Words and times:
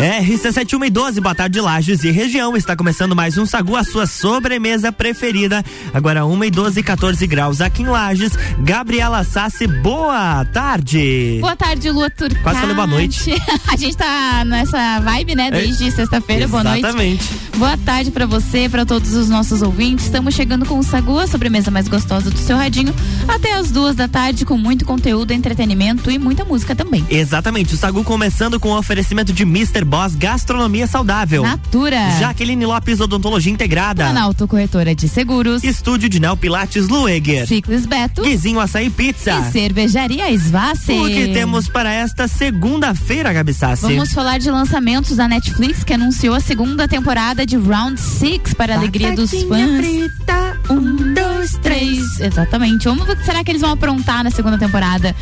RC7112, 0.00 1.20
boa 1.20 1.34
tarde, 1.34 1.60
Lages 1.60 2.04
e 2.04 2.10
região. 2.10 2.56
Está 2.56 2.74
começando 2.74 3.14
mais 3.14 3.36
um 3.36 3.44
Sagu, 3.44 3.76
a 3.76 3.84
sua 3.84 4.06
sobremesa 4.06 4.90
preferida. 4.90 5.62
Agora 5.92 6.24
1 6.24 6.44
e 6.44 6.50
12, 6.50 6.82
14 6.82 7.26
graus 7.26 7.60
aqui 7.60 7.82
em 7.82 7.86
Lages. 7.86 8.32
Gabriela 8.60 9.22
Sassi, 9.24 9.66
boa 9.66 10.42
tarde. 10.46 11.36
Boa 11.42 11.54
tarde, 11.54 11.90
Lua 11.90 12.08
Turcati. 12.08 12.42
Quase 12.42 12.60
falei 12.60 12.74
boa 12.74 12.86
noite. 12.86 13.30
a 13.68 13.76
gente 13.76 13.94
tá 13.94 14.42
nessa 14.46 15.00
vibe, 15.00 15.34
né? 15.34 15.50
Desde 15.50 15.88
é. 15.88 15.90
sexta-feira, 15.90 16.48
boa 16.48 16.64
noite. 16.64 16.78
Exatamente. 16.78 17.28
Boa 17.58 17.76
tarde 17.76 18.10
para 18.10 18.24
você, 18.24 18.70
para 18.70 18.86
todos 18.86 19.12
os 19.12 19.28
nossos 19.28 19.60
ouvintes. 19.60 20.06
Estamos 20.06 20.34
chegando 20.34 20.64
com 20.64 20.78
o 20.78 20.82
Sagu, 20.82 21.18
a 21.18 21.26
sobremesa 21.26 21.70
mais 21.70 21.86
gostosa 21.88 22.30
do 22.30 22.38
seu 22.38 22.56
radinho, 22.56 22.94
até 23.28 23.52
as 23.52 23.70
duas 23.70 23.94
da 23.94 24.08
tarde, 24.08 24.46
com 24.46 24.56
muito 24.56 24.86
conteúdo, 24.86 25.32
entretenimento 25.32 26.10
e 26.10 26.18
muita 26.18 26.42
música 26.42 26.74
também. 26.74 27.04
Exatamente. 27.10 27.74
O 27.74 27.76
Sagu 27.76 28.02
começando 28.02 28.58
com 28.58 28.70
o 28.70 28.78
oferecimento 28.78 29.30
de 29.30 29.42
Mr. 29.42 29.84
Boss 29.90 30.14
Gastronomia 30.14 30.86
Saudável. 30.86 31.42
Natura. 31.42 32.10
Jaqueline 32.20 32.64
Lopes 32.64 33.00
Odontologia 33.00 33.52
Integrada. 33.52 34.04
Planalto 34.04 34.46
Corretora 34.46 34.94
de 34.94 35.08
Seguros. 35.08 35.64
Estúdio 35.64 36.08
de 36.08 36.20
Neo 36.20 36.36
Pilates 36.36 36.88
Lueger. 36.88 37.44
Ciclis 37.44 37.86
Beto. 37.86 38.22
Guizinho 38.22 38.60
Açaí 38.60 38.88
Pizza. 38.88 39.32
E 39.48 39.50
Cervejaria 39.50 40.30
Svassi. 40.38 40.92
O 40.92 41.06
que 41.06 41.32
temos 41.34 41.68
para 41.68 41.92
esta 41.92 42.28
segunda-feira, 42.28 43.32
Gabi 43.32 43.52
Sassi? 43.52 43.82
Vamos 43.82 44.12
falar 44.12 44.38
de 44.38 44.48
lançamentos 44.48 45.16
da 45.16 45.26
Netflix, 45.26 45.82
que 45.82 45.92
anunciou 45.92 46.36
a 46.36 46.40
segunda 46.40 46.86
temporada 46.86 47.44
de 47.44 47.56
Round 47.56 48.00
Six 48.00 48.54
para 48.54 48.74
a 48.74 48.78
alegria 48.78 49.12
dos 49.12 49.32
fãs. 49.32 49.76
Frita, 49.76 50.56
um, 50.70 51.14
dois, 51.14 51.39
três. 51.62 52.20
Exatamente. 52.20 52.84
Vamos 52.84 53.06
ver 53.06 53.12
o 53.12 53.16
que 53.16 53.24
será 53.24 53.42
que 53.42 53.50
eles 53.50 53.60
vão 53.60 53.72
aprontar 53.72 54.22
na 54.22 54.30
segunda 54.30 54.58
temporada. 54.58 55.14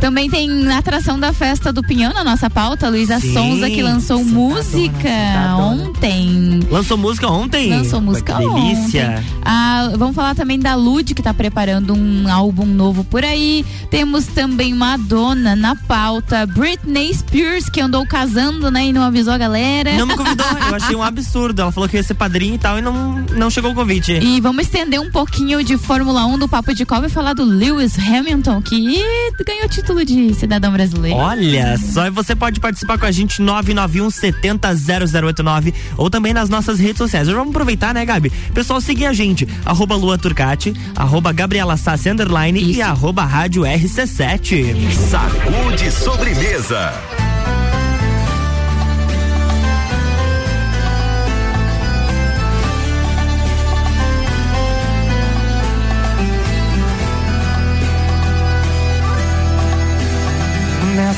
Também 0.00 0.28
tem 0.28 0.68
a 0.70 0.78
atração 0.78 1.18
da 1.18 1.32
festa 1.32 1.72
do 1.72 1.82
Pinhão 1.82 2.12
na 2.12 2.24
nossa 2.24 2.50
pauta. 2.50 2.88
Luísa 2.88 3.20
Sonza, 3.20 3.70
que 3.70 3.82
lançou 3.82 4.00
lançou 4.00 4.24
música 4.24 5.10
ontem. 5.58 6.60
Lançou 6.70 6.96
música 6.96 7.28
ontem? 7.28 7.70
Lançou 7.70 8.00
música 8.00 8.34
que 8.34 8.38
delícia. 8.38 9.10
ontem. 9.18 9.24
Ah, 9.44 9.90
vamos 9.96 10.16
falar 10.16 10.34
também 10.34 10.58
da 10.58 10.74
Lud, 10.74 11.14
que 11.14 11.20
está 11.20 11.32
preparando 11.32 11.94
um 11.94 12.32
álbum 12.32 12.66
novo 12.66 13.04
por 13.04 13.24
aí. 13.24 13.64
Temos 13.90 14.26
também 14.26 14.74
Madonna 14.74 15.54
na 15.54 15.76
pauta. 15.76 16.46
Britney 16.46 17.12
Spears, 17.14 17.68
que 17.68 17.80
andou 17.80 18.06
casando, 18.06 18.70
né? 18.70 18.86
E 18.86 18.92
não 18.92 19.02
avisou 19.02 19.32
a 19.32 19.38
galera. 19.38 19.96
Não 19.96 20.06
me 20.06 20.16
convidou. 20.16 20.46
Eu 20.68 20.74
achei 20.74 20.96
um 20.96 21.02
absurdo. 21.04 21.62
Ela 21.62 21.72
falou 21.72 21.88
que 21.88 21.96
ia 21.96 22.02
ser 22.02 22.14
padrinho 22.14 22.54
e 22.54 22.58
tal 22.58 22.78
e 22.78 22.82
não, 22.82 23.16
não 23.36 23.50
chegou 23.50 23.72
o 23.72 23.74
convite. 23.74 24.12
E 24.12 24.40
vamos 24.40 24.64
estender 24.64 25.00
um 25.00 25.10
pouquinho 25.10 25.59
de 25.64 25.76
Fórmula 25.76 26.24
1 26.26 26.38
do 26.38 26.48
Papo 26.48 26.74
de 26.74 26.86
Copa 26.86 27.06
e 27.06 27.08
falar 27.10 27.34
do 27.34 27.44
Lewis 27.44 27.98
Hamilton, 27.98 28.62
que 28.62 29.02
ganhou 29.44 29.68
título 29.68 30.04
de 30.04 30.32
cidadão 30.34 30.72
brasileiro. 30.72 31.18
Olha 31.18 31.76
só, 31.76 32.06
e 32.06 32.10
você 32.10 32.34
pode 32.34 32.60
participar 32.60 32.98
com 32.98 33.06
a 33.06 33.10
gente 33.10 33.42
991 33.42 34.10
70 34.10 34.68
0089 34.74 35.74
ou 35.96 36.08
também 36.08 36.32
nas 36.32 36.48
nossas 36.48 36.78
redes 36.78 36.98
sociais. 36.98 37.28
Vamos 37.28 37.50
aproveitar, 37.50 37.92
né, 37.92 38.04
Gabi? 38.04 38.30
Pessoal, 38.54 38.80
seguir 38.80 39.06
a 39.06 39.12
gente, 39.12 39.46
arroba 39.64 39.94
Lua 39.96 40.16
Turcati, 40.16 40.74
arroba 40.96 41.32
Gabriela 41.32 41.76
Sassi 41.76 42.08
Underline 42.08 42.60
Isso. 42.60 42.78
e 42.78 42.82
arroba 42.82 43.24
Rádio 43.24 43.62
RC7. 43.62 44.90
Sacude 45.10 45.90
sobremesa. 45.90 46.92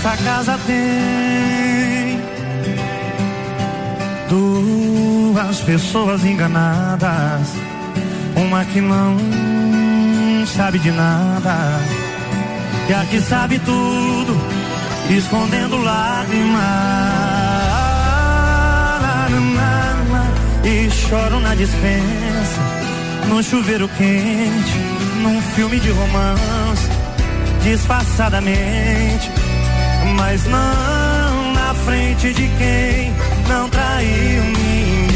Nessa 0.02 0.16
casa 0.24 0.58
tem 0.66 2.20
duas 4.28 5.60
pessoas 5.60 6.24
enganadas, 6.24 7.46
uma 8.34 8.64
que 8.64 8.80
não 8.80 9.16
sabe 10.44 10.80
de 10.80 10.90
nada, 10.90 11.54
e 12.88 12.92
a 12.92 13.04
que 13.04 13.20
sabe 13.20 13.60
tudo, 13.60 14.36
escondendo 15.08 15.80
lágrimas. 15.80 16.62
E 20.64 20.90
choro 20.90 21.38
na 21.38 21.54
dispensa, 21.54 22.60
no 23.28 23.40
chuveiro 23.40 23.88
quente, 23.96 24.78
num 25.22 25.40
filme 25.54 25.78
de 25.78 25.90
romance, 25.90 26.88
disfarçadamente, 27.62 29.30
mas 30.16 30.44
não 30.46 31.52
na 31.52 31.74
frente 31.74 32.32
de 32.32 32.48
quem 32.48 33.12
não 33.48 33.68
traiu 33.68 34.42
ninguém. 34.44 35.12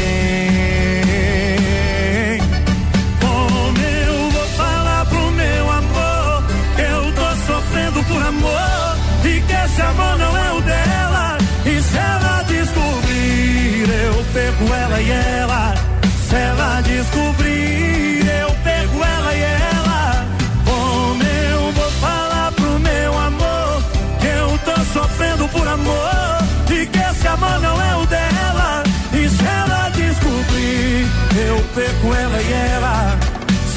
Como 3.19 3.77
eu 3.77 4.31
vou 4.31 4.47
falar 4.55 5.05
pro 5.05 5.31
meu 5.31 5.71
amor 5.71 6.43
que 6.75 6.81
eu 6.81 7.13
tô 7.13 7.35
sofrendo 7.45 8.03
por 8.03 8.21
amor 8.23 8.97
e 9.25 9.41
que 9.41 9.53
esse 9.53 9.81
amor 9.81 10.17
não 10.17 10.37
é 10.37 10.51
o 10.53 10.61
dela? 10.61 11.37
E 11.65 11.81
se 11.81 11.97
ela 11.97 12.43
descobrir, 12.43 12.86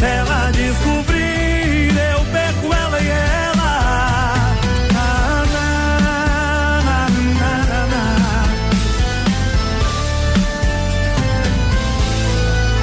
Se 0.00 0.06
ela 0.06 0.50
descobrir, 0.53 1.94
eu 1.94 2.25
perco 2.33 2.72
ela 2.75 3.00
e 3.03 3.09
ela. 3.09 4.56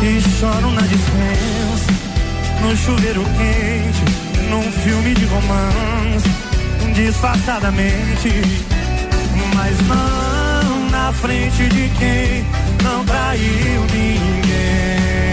E 0.04 0.22
choro 0.40 0.72
na 0.74 0.82
dispensa, 0.82 1.92
no 2.62 2.78
chuveiro 2.78 3.24
quente, 3.24 4.06
num 4.52 4.72
filme 4.84 5.16
de 5.16 5.26
romance, 5.26 6.30
disfarçadamente, 6.94 8.30
mas 9.56 9.76
não 9.88 10.90
na 10.92 11.12
frente 11.14 11.68
de 11.68 11.90
quem 11.98 12.46
não 12.84 13.04
traiu 13.06 13.82
ninguém. 13.92 15.27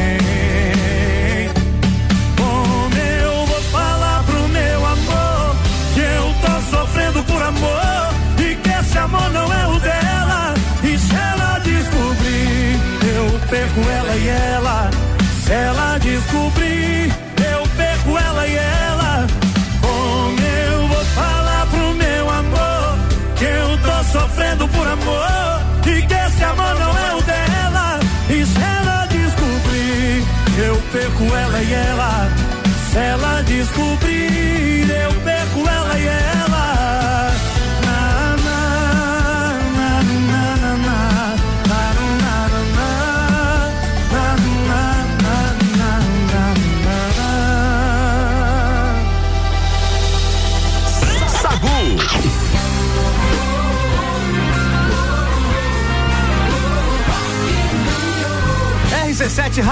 Por 7.27 7.43
amor 7.43 8.15
e 8.39 8.55
que 8.57 8.71
esse 8.71 8.99
amor 8.99 9.31
não 9.31 9.53
é 9.53 9.67
o 9.67 9.79
dela? 9.81 10.55
E 10.83 10.99
se 10.99 11.15
ela 11.15 11.59
descobrir, 11.59 12.81
eu 13.17 13.41
perco 13.49 13.81
ela 13.91 14.17
e 14.17 14.29
ela. 14.29 14.91
Se 15.45 15.53
ela 15.53 15.99
descobrir, 15.99 17.12
eu 17.53 17.69
perco 17.77 18.19
ela 18.19 18.47
e 18.47 18.57
ela. 18.57 19.27
Como 19.81 20.41
eu 20.41 20.89
vou 20.89 21.05
falar 21.05 21.67
pro 21.71 21.95
meu 21.95 22.31
amor 22.31 22.99
que 23.37 23.45
eu 23.45 23.79
tô 23.79 24.19
sofrendo 24.19 24.69
por 24.69 24.87
amor 24.87 25.61
e 25.87 26.03
que 26.03 26.15
esse 26.15 26.45
amor 26.45 26.79
não 26.79 26.99
é 26.99 27.15
o 27.15 27.23
dela? 27.23 28.00
E 28.31 28.47
se 28.47 28.61
ela 28.61 29.06
descobrir, 29.06 30.25
eu 30.59 30.76
perco 30.93 31.25
ela 31.37 31.62
e 31.62 31.75
ela. 31.75 32.29
Se 32.91 32.99
ela 32.99 33.43
descobrir, 33.43 34.88
eu 34.91 35.12
perco 35.23 35.69
ela 35.69 35.99
e 35.99 36.06
ela. 36.06 36.84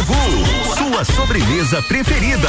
Sagu, 0.00 0.78
sua 0.78 1.04
sobremesa 1.04 1.82
preferida. 1.82 2.48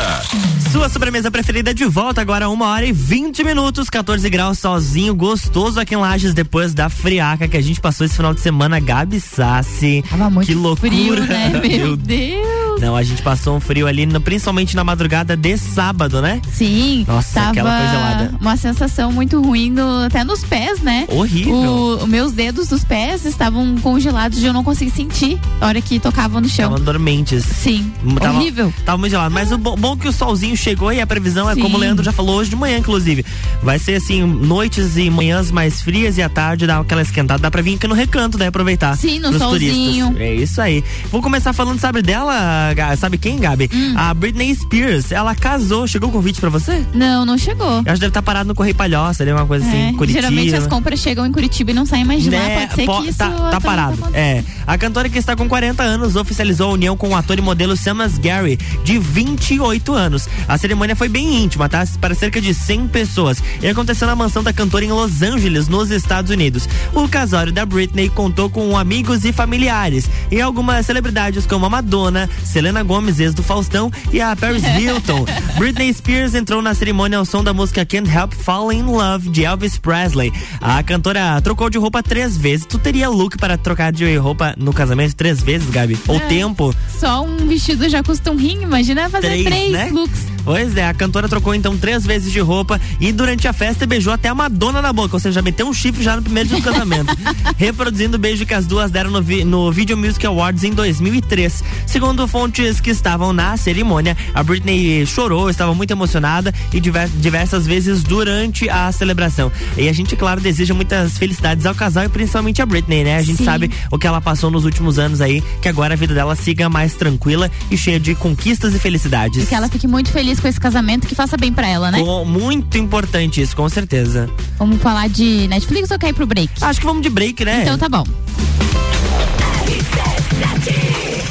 Sua 0.72 0.88
sobremesa 0.88 1.30
preferida 1.30 1.74
de 1.74 1.84
volta 1.84 2.22
agora, 2.22 2.48
uma 2.48 2.68
hora 2.68 2.86
e 2.86 2.94
20 2.94 3.44
minutos, 3.44 3.90
14 3.90 4.30
graus 4.30 4.58
sozinho, 4.60 5.14
gostoso 5.14 5.78
aqui 5.78 5.94
em 5.94 5.98
Lages, 5.98 6.34
depois 6.34 6.74
da 6.74 6.88
friaca 6.88 7.50
que 7.50 7.58
a 7.58 7.62
gente 7.62 7.82
passou 7.82 8.06
esse 8.06 8.16
final 8.16 8.34
de 8.34 8.40
semana, 8.40 8.80
Gabi 8.80 9.20
Sassi. 9.20 10.02
Tava 10.10 10.30
muito 10.30 10.48
que 10.48 10.56
loucura, 10.56 10.90
frio, 10.90 11.26
né? 11.26 11.50
Meu 11.62 11.98
Deus. 11.98 12.41
Não, 12.82 12.96
a 12.96 13.04
gente 13.04 13.22
passou 13.22 13.56
um 13.56 13.60
frio 13.60 13.86
ali, 13.86 14.08
no, 14.08 14.20
principalmente 14.20 14.76
na 14.76 14.84
madrugada 14.84 15.38
de 15.38 15.56
sábado, 15.56 16.20
né? 16.20 16.42
Sim. 16.52 17.06
Nossa, 17.08 17.36
tava 17.36 17.52
aquela 17.52 17.78
foi 17.78 17.88
gelada. 17.88 18.32
Uma 18.42 18.58
sensação 18.58 19.12
muito 19.12 19.40
ruim, 19.40 19.70
no, 19.70 20.06
até 20.06 20.24
nos 20.24 20.44
pés, 20.44 20.82
né? 20.82 21.06
Horrível. 21.08 21.54
O, 22.02 22.08
meus 22.08 22.32
dedos 22.32 22.70
dos 22.70 22.84
pés 22.84 23.24
estavam 23.24 23.78
congelados 23.78 24.42
e 24.42 24.46
eu 24.48 24.52
não 24.52 24.64
consegui 24.64 24.90
sentir 24.90 25.40
a 25.62 25.68
hora 25.68 25.80
que 25.80 26.00
tocavam 26.00 26.42
no 26.42 26.50
chão. 26.50 26.72
Estavam 26.72 26.84
dormentes. 26.84 27.46
Sim. 27.46 27.94
Tava, 28.20 28.40
horrível. 28.40 28.74
Tava 28.84 28.98
muito 28.98 29.12
gelado. 29.12 29.32
Mas 29.32 29.52
o 29.52 29.60
bom, 29.60 29.76
bom 29.76 29.96
que 29.96 30.08
o 30.08 30.12
solzinho 30.12 30.58
chegou 30.58 30.92
e 30.92 31.00
a 31.00 31.06
previsão 31.06 31.48
é 31.48 31.54
Sim. 31.54 31.62
como 31.62 31.78
o 31.78 31.80
Leandro 31.80 32.04
já 32.04 32.12
falou 32.12 32.38
hoje 32.38 32.50
de 32.50 32.56
manhã, 32.56 32.80
inclusive. 32.80 33.24
Vai 33.62 33.78
ser 33.78 33.94
assim, 33.94 34.24
noites 34.24 34.98
e 34.98 35.08
manhãs 35.12 35.52
mais 35.52 35.84
frias 35.84 36.18
e 36.18 36.24
à 36.24 36.30
tarde 36.30 36.66
dá 36.66 36.80
aquela 36.80 37.04
esquentada. 37.04 37.40
Dá 37.40 37.52
pra 37.52 37.62
vir 37.62 37.76
aqui 37.76 37.88
no 37.88 37.94
recanto, 37.94 38.40
daí 38.40 38.48
aproveitar. 38.48 38.98
Sim, 38.98 39.20
no 39.20 39.38
solzinho. 39.38 40.08
turistas. 40.08 40.22
É 40.22 40.34
isso 40.34 40.60
aí. 40.60 40.84
Vou 41.12 41.22
começar 41.22 41.54
falando, 41.54 41.80
sabe 41.80 42.02
dela, 42.02 42.71
sabe 42.98 43.18
quem, 43.18 43.40
Gabi? 43.40 43.70
Hum. 43.74 43.94
A 43.96 44.14
Britney 44.14 44.54
Spears. 44.56 45.12
Ela 45.12 45.34
casou. 45.36 45.88
Chegou 45.88 46.10
o 46.10 46.12
convite 46.12 46.40
pra 46.40 46.50
você? 46.50 46.86
Não, 46.94 47.26
não 47.26 47.38
chegou. 47.38 47.68
Eu 47.68 47.78
acho 47.78 47.84
que 47.84 48.00
deve 48.00 48.08
estar 48.08 48.22
parado 48.22 48.48
no 48.48 48.56
Correio 48.56 48.76
Palhoça, 48.76 49.24
ali, 49.24 49.32
uma 49.32 49.46
coisa 49.46 49.66
assim, 49.68 49.90
É, 49.90 49.94
Curitiba. 49.94 50.22
geralmente 50.22 50.56
as 50.56 50.68
compras 50.68 51.00
chegam 51.00 51.26
em 51.26 51.32
Curitiba 51.32 51.72
e 51.72 51.74
não 51.74 51.86
saem 51.86 52.04
mais 52.06 52.24
de 52.24 52.30
lá. 52.30 52.38
Né, 52.40 52.60
Pode 52.62 52.76
ser 52.76 52.86
po- 52.86 53.02
que 53.02 53.10
isso 53.10 53.18
tá, 53.18 53.30
tá 53.30 53.36
também 53.50 53.62
parado. 53.62 53.94
acontecendo. 53.94 54.16
é. 54.16 54.44
A 54.68 54.78
cantora 54.78 55.10
que 55.10 55.18
está 55.18 55.36
com 55.36 55.48
40 55.50 55.84
anos 55.84 56.16
oficializou 56.16 56.70
a 56.70 56.74
união 56.74 56.96
com 56.96 57.10
o 57.10 57.16
ator 57.16 57.38
e 57.38 57.42
modelo 57.42 57.76
Samus 57.76 58.18
Gary, 58.18 58.58
de 58.84 58.98
28 58.98 59.94
anos. 59.94 60.28
A 60.48 60.58
cerimônia 60.58 60.96
foi 60.96 61.10
bem 61.10 61.44
íntima, 61.44 61.68
tá? 61.68 61.84
Para 62.00 62.14
cerca 62.16 62.40
de 62.40 62.54
100 62.54 62.88
pessoas. 62.88 63.42
E 63.62 63.68
aconteceu 63.68 64.08
na 64.08 64.16
mansão 64.16 64.44
da 64.44 64.54
cantora 64.54 64.86
em 64.86 64.92
Los 64.92 65.22
Angeles, 65.22 65.68
nos 65.68 65.90
Estados 65.92 66.32
Unidos. 66.32 66.68
O 66.94 67.08
casório 67.08 67.52
da 67.52 67.66
Britney 67.66 68.10
contou 68.10 68.50
com 68.50 68.78
amigos 68.78 69.26
e 69.26 69.34
familiares. 69.34 70.10
E 70.32 70.40
algumas 70.40 70.86
celebridades 70.86 71.46
como 71.46 71.66
a 71.66 71.70
Madonna, 71.70 72.30
Selena 72.44 72.61
Gomes, 72.86 73.20
ex 73.20 73.34
do 73.34 73.42
Faustão, 73.42 73.92
e 74.14 74.22
a 74.22 74.36
Paris 74.36 74.64
Hilton. 74.80 75.26
Britney 75.58 75.92
Spears 75.94 76.36
entrou 76.36 76.62
na 76.62 76.74
cerimônia 76.76 77.18
ao 77.18 77.26
som 77.26 77.44
da 77.44 77.54
música 77.54 77.86
Can't 77.86 78.10
Help 78.10 78.34
Falling 78.34 78.80
in 78.80 78.84
Love 78.84 79.30
de 79.30 79.44
Elvis 79.44 79.78
Presley. 79.78 80.32
A 80.62 80.82
cantora 80.84 81.42
trocou 81.42 81.70
de 81.70 81.78
roupa 81.78 82.04
três 82.04 82.38
vezes. 82.38 82.66
Tu 82.66 82.78
teria 82.78 83.10
look 83.10 83.38
para 83.38 83.58
trocar 83.58 83.92
de 83.92 84.16
roupa 84.18 84.54
no 84.58 84.72
casamento 84.72 85.16
três 85.16 85.42
vezes, 85.42 85.70
Gabi? 85.70 85.98
Ou 86.08 86.18
É. 86.18 86.20
tempo? 86.20 86.74
Só 87.00 87.24
um 87.26 87.48
vestido 87.48 87.90
já 87.90 88.04
custa 88.04 88.32
um 88.32 88.36
rim, 88.36 88.62
imagina 88.62 89.10
fazer 89.10 89.28
Três, 89.28 89.44
três, 89.46 89.72
né? 89.72 89.90
looks. 89.92 90.28
Pois 90.44 90.76
é, 90.76 90.86
a 90.88 90.94
cantora 90.94 91.30
trocou 91.30 91.54
então 91.54 91.78
três 91.78 92.06
vezes 92.06 92.32
de 92.32 92.40
roupa 92.40 92.80
e 93.00 93.12
durante 93.12 93.48
a 93.48 93.54
festa 93.54 93.86
beijou 93.86 94.12
até 94.14 94.30
a 94.30 94.36
Madonna 94.36 94.82
na 94.82 94.92
boca, 94.92 95.16
ou 95.16 95.20
seja, 95.20 95.42
meteu 95.42 95.68
um 95.68 95.74
chifre 95.74 96.04
já 96.04 96.16
no 96.16 96.22
primeiro 96.22 96.50
dia 96.50 96.58
do 96.60 96.64
casamento. 96.64 97.16
reproduzindo 97.58 98.18
o 98.18 98.20
beijo 98.20 98.46
que 98.46 98.54
as 98.54 98.66
duas 98.66 98.90
deram 98.92 99.12
no, 99.12 99.22
vi- 99.22 99.44
no 99.44 99.72
Video 99.72 99.96
Music 99.98 100.26
Awards 100.26 100.64
em 100.64 100.72
2003. 100.74 101.64
Segundo 101.86 102.28
fontes 102.28 102.80
que 102.80 102.90
estavam 102.90 103.34
na 103.34 103.56
cerimônia, 103.58 104.18
a 104.34 104.42
Britney 104.44 105.06
chorou, 105.06 105.50
estava 105.50 105.74
muito 105.76 105.92
emocionada 105.92 106.54
e 106.74 106.80
diver- 106.80 107.10
diversas 107.10 107.66
vezes 107.68 108.04
durante 108.04 108.70
a 108.70 108.92
celebração. 108.92 109.52
E 109.78 109.88
a 109.88 109.94
gente, 109.94 110.16
claro, 110.16 110.42
deseja 110.42 110.74
muitas 110.74 111.18
felicidades 111.18 111.66
ao 111.66 111.76
casal 111.76 112.04
e 112.06 112.10
principalmente 112.10 112.62
a 112.62 112.66
Britney, 112.66 113.04
né? 113.04 113.18
A 113.18 113.22
gente 113.22 113.38
Sim. 113.38 113.46
sabe 113.46 113.72
o 113.92 113.98
que 113.98 114.08
ela 114.08 114.20
passou 114.22 114.50
nos 114.50 114.66
últimos 114.66 114.98
anos 114.98 115.22
aí, 115.22 115.44
que 115.62 115.68
agora 115.70 115.94
a 115.94 115.98
vida 115.98 116.14
dela 116.14 116.36
siga 116.36 116.68
mais 116.70 116.94
tranquila 116.96 117.50
e 117.70 117.78
cheia 117.78 118.00
de 118.00 118.16
conquistas 118.16 118.74
e 118.74 118.80
felicidades. 118.80 119.44
E 119.44 119.46
que 119.46 119.56
ela 119.56 119.70
fique 119.70 119.88
muito 119.88 120.10
feliz 120.12 120.31
com 120.40 120.48
esse 120.48 120.60
casamento, 120.60 121.08
que 121.08 121.16
faça 121.16 121.36
bem 121.38 121.52
pra 121.52 121.68
ela, 121.68 121.92
né? 121.92 122.00
Com- 122.00 122.26
muito 122.26 122.78
importante 122.78 123.42
isso, 123.42 123.56
com 123.56 123.68
certeza. 123.68 124.30
Vamos 124.58 124.82
falar 124.82 125.10
de 125.10 125.48
Netflix 125.48 125.90
ou 125.92 125.98
quer 126.00 126.10
ir 126.10 126.14
pro 126.14 126.26
break? 126.28 126.52
Acho 126.62 126.80
que 126.80 126.86
vamos 126.86 127.02
de 127.02 127.10
break, 127.10 127.44
né? 127.44 127.62
Então 127.64 127.78
tá 127.78 127.90
bom. 127.90 128.04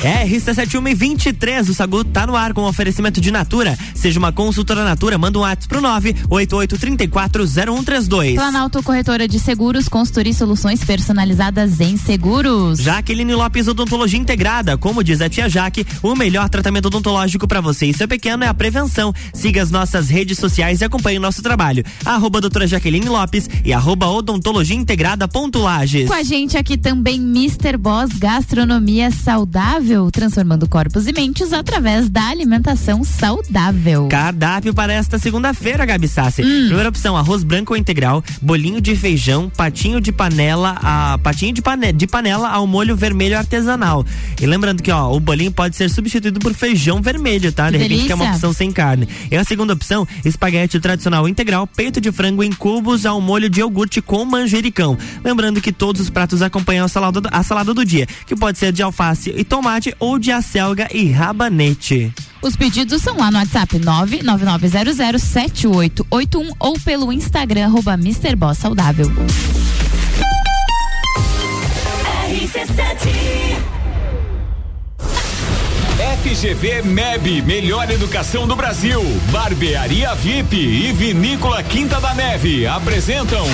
É, 0.02 0.26
RC7123, 0.26 1.68
o 1.68 1.74
Sagu 1.74 2.02
tá 2.02 2.26
no 2.26 2.34
ar 2.34 2.54
com 2.54 2.62
oferecimento 2.62 3.20
de 3.20 3.30
Natura. 3.30 3.78
Seja 3.94 4.18
uma 4.18 4.32
consultora 4.32 4.82
Natura, 4.82 5.18
manda 5.18 5.38
um 5.38 5.42
WhatsApp 5.42 5.68
pro 5.68 5.82
988340132. 5.82 8.36
Planalto 8.36 8.82
Corretora 8.82 9.28
de 9.28 9.38
Seguros, 9.38 9.88
consultoria 9.88 10.32
e 10.32 10.34
soluções 10.34 10.82
personalizadas 10.82 11.80
em 11.80 11.98
seguros. 11.98 12.78
Jaqueline 12.78 13.34
Lopes 13.34 13.68
Odontologia 13.68 14.18
Integrada, 14.18 14.78
como 14.78 15.04
diz 15.04 15.20
a 15.20 15.28
tia 15.28 15.50
Jaque, 15.50 15.86
o 16.02 16.14
melhor 16.14 16.48
tratamento 16.48 16.86
odontológico 16.86 17.46
para 17.46 17.60
você 17.60 17.84
e 17.84 17.92
seu 17.92 18.08
pequeno 18.08 18.42
é 18.42 18.48
a 18.48 18.54
prevenção. 18.54 19.12
Siga 19.34 19.62
as 19.62 19.70
nossas 19.70 20.08
redes 20.08 20.38
sociais 20.38 20.80
e 20.80 20.84
acompanhe 20.84 21.18
o 21.18 21.22
nosso 21.22 21.42
trabalho. 21.42 21.84
Arroba 22.06 22.40
doutora 22.40 22.66
Jaqueline 22.66 23.06
Lopes 23.06 23.50
e 23.62 23.70
arroba 23.70 24.08
odontologia 24.08 24.76
integrada 24.76 25.28
ponto 25.28 25.58
Lages. 25.58 26.08
Com 26.08 26.14
a 26.14 26.22
gente 26.22 26.56
aqui 26.56 26.78
também 26.78 27.16
Mr. 27.16 27.76
Boss 27.76 28.08
Gastronomia 28.18 29.10
Saudável, 29.10 29.89
transformando 30.12 30.68
corpos 30.68 31.06
e 31.08 31.12
mentes 31.12 31.52
através 31.52 32.08
da 32.08 32.28
alimentação 32.28 33.02
saudável. 33.02 34.06
Cardápio 34.08 34.72
para 34.72 34.92
esta 34.92 35.18
segunda-feira, 35.18 35.84
Gabi 35.84 36.06
Sassi. 36.06 36.42
Hum. 36.42 36.66
Primeira 36.66 36.88
opção, 36.88 37.16
arroz 37.16 37.42
branco 37.42 37.72
ou 37.72 37.76
integral, 37.76 38.22
bolinho 38.40 38.80
de 38.80 38.94
feijão, 38.94 39.50
patinho 39.50 40.00
de 40.00 40.12
panela, 40.12 40.76
a 40.80 41.18
patinho 41.18 41.52
de, 41.52 41.60
pane, 41.60 41.92
de 41.92 42.06
panela 42.06 42.48
ao 42.50 42.66
molho 42.66 42.94
vermelho 42.94 43.36
artesanal. 43.36 44.04
E 44.40 44.46
lembrando 44.46 44.82
que, 44.82 44.92
ó, 44.92 45.12
o 45.12 45.18
bolinho 45.18 45.50
pode 45.50 45.74
ser 45.74 45.90
substituído 45.90 46.38
por 46.38 46.54
feijão 46.54 47.02
vermelho, 47.02 47.52
tá? 47.52 47.66
Que 47.66 47.72
de 47.72 47.78
repente 47.78 48.06
que 48.06 48.12
é 48.12 48.14
uma 48.14 48.24
delícia. 48.24 48.36
opção 48.36 48.52
sem 48.52 48.70
carne. 48.70 49.08
E 49.30 49.36
a 49.36 49.42
segunda 49.42 49.72
opção, 49.72 50.06
espaguete 50.24 50.78
tradicional 50.78 51.28
integral, 51.28 51.66
peito 51.66 52.00
de 52.00 52.12
frango 52.12 52.44
em 52.44 52.52
cubos 52.52 53.04
ao 53.06 53.20
molho 53.20 53.48
de 53.48 53.60
iogurte 53.60 54.00
com 54.00 54.24
manjericão. 54.24 54.96
Lembrando 55.24 55.60
que 55.60 55.72
todos 55.72 56.00
os 56.00 56.10
pratos 56.10 56.42
acompanham 56.42 56.84
a 56.84 56.88
salada, 56.88 57.22
a 57.32 57.42
salada 57.42 57.72
do 57.72 57.84
dia, 57.84 58.06
que 58.26 58.36
pode 58.36 58.58
ser 58.58 58.72
de 58.72 58.82
alface 58.82 59.32
e 59.36 59.44
tomate 59.44 59.79
ou 59.98 60.18
de 60.18 60.30
acelga 60.30 60.86
e 60.92 61.10
rabanete. 61.10 62.12
Os 62.42 62.54
pedidos 62.56 63.00
são 63.02 63.18
lá 63.18 63.30
no 63.30 63.38
WhatsApp 63.38 63.78
999007881 63.78 66.54
ou 66.58 66.78
pelo 66.80 67.12
Instagram 67.12 67.66
arroba 67.66 67.92
Mr. 67.94 68.34
Boss 68.36 68.58
Saudável. 68.58 69.10
FGV 76.22 76.82
MEB, 76.82 77.42
melhor 77.42 77.90
educação 77.90 78.46
do 78.46 78.54
Brasil. 78.54 79.02
Barbearia 79.30 80.14
VIP 80.14 80.56
e 80.56 80.92
Vinícola 80.92 81.62
Quinta 81.62 82.00
da 82.00 82.14
Neve 82.14 82.66
apresentam 82.66 83.44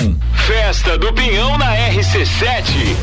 Festa 0.45 0.97
do 0.97 1.13
Pinhão 1.13 1.57
na 1.57 1.75
RC7. 1.75 2.95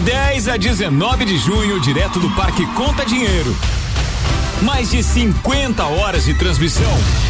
De 0.00 0.06
10 0.06 0.48
a 0.48 0.56
19 0.56 1.24
de 1.26 1.36
junho, 1.36 1.78
direto 1.78 2.18
do 2.18 2.30
Parque 2.30 2.64
Conta 2.74 3.04
Dinheiro. 3.04 3.54
Mais 4.62 4.90
de 4.90 5.02
50 5.02 5.84
horas 5.84 6.24
de 6.24 6.32
transmissão. 6.32 7.29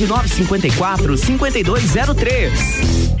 9954 0.07 1.17
5203. 1.17 3.20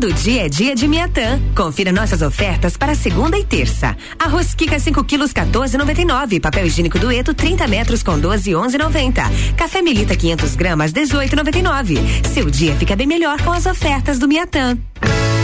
Todo 0.00 0.12
dia 0.12 0.46
é 0.46 0.48
dia 0.48 0.76
de 0.76 0.86
Miatã. 0.86 1.40
Confira 1.56 1.90
nossas 1.90 2.22
ofertas 2.22 2.76
para 2.76 2.94
segunda 2.94 3.36
e 3.36 3.42
terça. 3.42 3.96
Arroz 4.16 4.54
Kika 4.54 4.78
5 4.78 5.02
quilos 5.02 5.32
14,99. 5.32 6.40
Papel 6.40 6.66
higiênico 6.66 7.00
dueto 7.00 7.34
30 7.34 7.66
metros 7.66 8.00
com 8.00 8.16
12 8.16 8.52
11,90. 8.52 9.54
Café 9.56 9.82
Melita 9.82 10.14
500 10.14 10.54
gramas 10.54 10.92
18,99. 10.92 12.28
Seu 12.28 12.48
dia 12.48 12.76
fica 12.76 12.94
bem 12.94 13.08
melhor 13.08 13.42
com 13.42 13.50
as 13.50 13.66
ofertas 13.66 14.20
do 14.20 14.28
Miatã. 14.28 14.78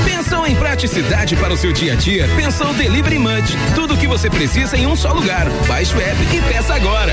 Pensou 0.05 0.47
em 0.47 0.55
praticidade 0.55 1.35
para 1.35 1.53
o 1.53 1.57
seu 1.57 1.73
dia 1.73 1.95
a 1.95 1.97
dia? 1.97 2.29
Pensou 2.37 2.73
Delivery 2.75 3.19
Munch. 3.19 3.57
Tudo 3.75 3.95
o 3.95 3.97
que 3.97 4.07
você 4.07 4.31
precisa 4.31 4.77
em 4.77 4.87
um 4.87 4.95
só 4.95 5.13
lugar. 5.13 5.49
Baixe 5.67 5.97
o 5.97 6.01
app 6.01 6.23
e 6.33 6.41
peça 6.53 6.77
agora. 6.77 7.13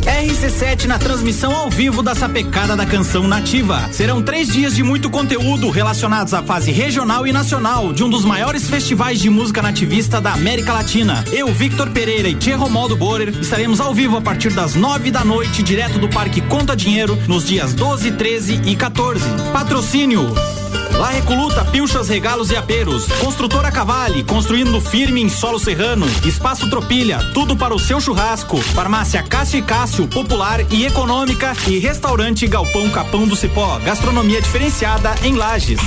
RC7 0.00 0.86
na 0.86 0.98
transmissão 0.98 1.54
ao 1.54 1.70
vivo 1.70 2.02
da 2.02 2.14
Sapecada 2.14 2.76
da 2.76 2.86
Canção 2.86 3.28
Nativa. 3.28 3.88
Serão 3.92 4.22
três 4.22 4.48
dias 4.48 4.74
de 4.74 4.82
muito 4.82 5.10
conteúdo 5.10 5.70
relacionados 5.70 6.34
à 6.34 6.42
fase 6.42 6.70
regional 6.70 7.26
e 7.26 7.32
nacional 7.32 7.92
de 7.92 8.02
um 8.02 8.08
dos 8.08 8.24
maiores 8.24 8.68
festivais 8.68 9.20
de 9.20 9.28
música 9.28 9.62
nativista 9.62 10.20
da 10.20 10.32
América 10.32 10.72
Latina. 10.72 11.24
Eu, 11.32 11.52
Victor 11.52 11.90
Pereira 11.90 12.28
e 12.28 12.34
Tia 12.34 12.56
Romaldo 12.56 12.96
Borer 12.96 13.28
estaremos 13.40 13.80
ao 13.80 13.94
vivo 13.94 14.16
a 14.16 14.20
partir 14.20 14.52
das 14.52 14.74
nove 14.74 15.10
da 15.10 15.24
noite, 15.24 15.62
direto 15.62 15.98
do 15.98 16.08
Parque 16.08 16.40
Conta 16.40 16.76
Dinheiro, 16.76 17.16
nos 17.28 17.44
dias 17.44 17.74
12, 17.74 18.12
13 18.12 18.60
e 18.64 18.76
14. 18.76 19.24
Patrocínio. 19.52 20.61
La 20.98 21.08
Recoluta, 21.08 21.64
Pilchas, 21.64 22.08
Regalos 22.08 22.50
e 22.50 22.56
Aperos. 22.56 23.06
Construtora 23.20 23.70
Cavale, 23.70 24.22
construindo 24.24 24.80
firme 24.80 25.22
em 25.22 25.28
solo 25.28 25.58
serrano. 25.58 26.06
Espaço 26.24 26.68
Tropilha, 26.68 27.18
tudo 27.32 27.56
para 27.56 27.74
o 27.74 27.78
seu 27.78 28.00
churrasco. 28.00 28.56
Farmácia 28.58 29.22
Cássio 29.22 29.58
e 29.58 29.62
Cássio, 29.62 30.06
popular 30.06 30.60
e 30.72 30.86
econômica. 30.86 31.52
E 31.66 31.78
restaurante 31.78 32.46
Galpão 32.46 32.90
Capão 32.90 33.26
do 33.26 33.36
Cipó, 33.36 33.78
gastronomia 33.80 34.40
diferenciada 34.40 35.14
em 35.22 35.34
Lages. 35.34 35.80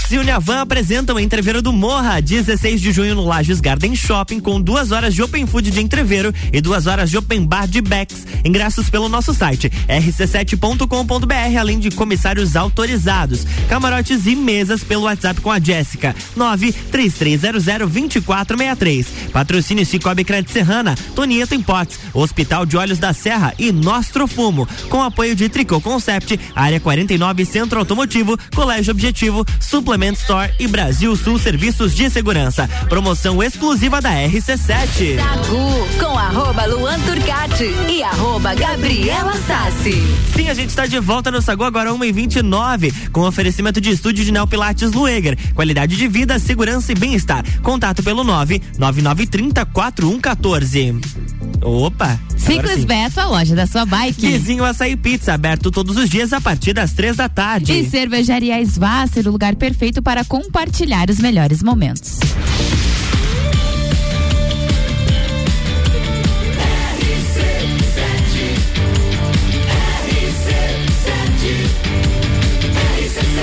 Bex 0.00 0.12
e 0.12 0.18
Uniavan 0.18 0.60
apresentam 0.60 1.18
Entreveiro 1.18 1.62
do 1.62 1.72
Morra, 1.72 2.20
16 2.20 2.80
de 2.80 2.92
junho 2.92 3.14
no 3.14 3.24
Lages 3.24 3.60
Garden 3.60 3.94
Shopping, 3.94 4.40
com 4.40 4.60
duas 4.60 4.90
horas 4.92 5.14
de 5.14 5.22
Open 5.22 5.46
Food 5.46 5.70
de 5.70 5.80
Entreveiro 5.80 6.34
e 6.52 6.60
duas 6.60 6.86
horas 6.86 7.08
de 7.10 7.18
Open 7.18 7.44
Bar 7.44 7.66
de 7.66 7.80
Bex. 7.80 8.26
Ingressos 8.44 8.90
pelo 8.90 9.08
nosso 9.08 9.34
site 9.34 9.70
rc7.com.br, 9.88 11.58
além 11.58 11.78
de 11.78 11.90
comissários 11.90 12.56
autorizados. 12.56 13.46
Camarotes 13.68 14.26
e 14.26 14.36
mesas 14.36 14.84
pelo 14.84 15.04
WhatsApp 15.04 15.40
com 15.40 15.50
a 15.50 15.58
Jéssica, 15.58 16.14
933002463. 16.36 19.06
Patrocínio 19.32 19.86
Cicobi 19.86 20.24
Crédito 20.24 20.52
Serrana, 20.52 20.94
Tonieto 21.14 21.54
Imports, 21.54 21.98
Hospital 22.12 22.66
de 22.66 22.76
Olhos 22.76 22.98
da 22.98 23.12
Serra 23.12 23.54
e 23.58 23.72
Nostro 23.72 24.26
Fumo, 24.26 24.68
com 24.88 25.02
apoio 25.02 25.34
de 25.34 25.48
Tricô 25.48 25.80
Concept, 25.80 26.38
Área 26.54 26.80
49 26.80 27.44
Centro 27.44 27.78
Automotivo, 27.78 28.38
Colégio 28.54 28.92
Objetivo, 28.92 29.44
Suplement 29.90 30.12
Store 30.12 30.54
e 30.56 30.68
Brasil 30.68 31.16
Sul 31.16 31.36
Serviços 31.36 31.92
de 31.92 32.08
Segurança. 32.08 32.70
Promoção 32.88 33.42
exclusiva 33.42 34.00
da 34.00 34.10
RC7. 34.12 35.16
Sagu 35.16 35.88
com 35.98 36.16
arroba 36.16 36.64
Luan 36.64 37.00
Turcati 37.00 37.74
e 37.88 38.00
arroba 38.00 38.54
Gabriela 38.54 39.34
Sassi. 39.34 40.00
Sim, 40.32 40.48
a 40.48 40.54
gente 40.54 40.68
está 40.68 40.86
de 40.86 41.00
volta 41.00 41.32
no 41.32 41.42
Sagu 41.42 41.64
agora 41.64 41.90
1h29 41.90 43.10
com 43.10 43.22
oferecimento 43.22 43.80
de 43.80 43.90
estúdio 43.90 44.24
de 44.24 44.30
Neopilates 44.30 44.92
Lueger. 44.92 45.36
Qualidade 45.56 45.96
de 45.96 46.06
vida, 46.06 46.38
segurança 46.38 46.92
e 46.92 46.94
bem-estar. 46.94 47.44
Contato 47.60 48.00
pelo 48.00 48.22
99930 48.22 49.64
4114. 49.66 51.49
Opa! 51.62 52.18
Ciclis 52.36 52.84
Beto, 52.84 53.20
a 53.20 53.26
loja 53.26 53.54
da 53.54 53.66
sua 53.66 53.84
bike. 53.84 54.26
Vizinho 54.26 54.64
Açaí 54.64 54.96
Pizza, 54.96 55.34
aberto 55.34 55.70
todos 55.70 55.96
os 55.96 56.08
dias 56.08 56.32
a 56.32 56.40
partir 56.40 56.72
das 56.72 56.92
três 56.92 57.16
da 57.16 57.28
tarde. 57.28 57.72
E 57.72 57.88
Cervejaria 57.88 58.60
Svasser, 58.62 59.28
o 59.28 59.30
lugar 59.30 59.54
perfeito 59.56 60.02
para 60.02 60.24
compartilhar 60.24 61.10
os 61.10 61.18
melhores 61.18 61.62
momentos. 61.62 62.18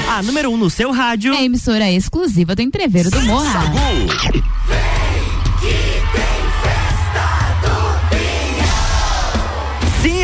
A 0.09 0.23
número 0.23 0.49
1 0.49 0.53
um 0.53 0.57
no 0.57 0.69
seu 0.69 0.91
rádio. 0.91 1.31
É 1.31 1.37
a 1.37 1.43
emissora 1.43 1.91
exclusiva 1.91 2.55
do 2.55 2.61
Entreveiro 2.63 3.11
do 3.11 3.21
Morra. 3.21 3.61
Sim, 3.61 4.96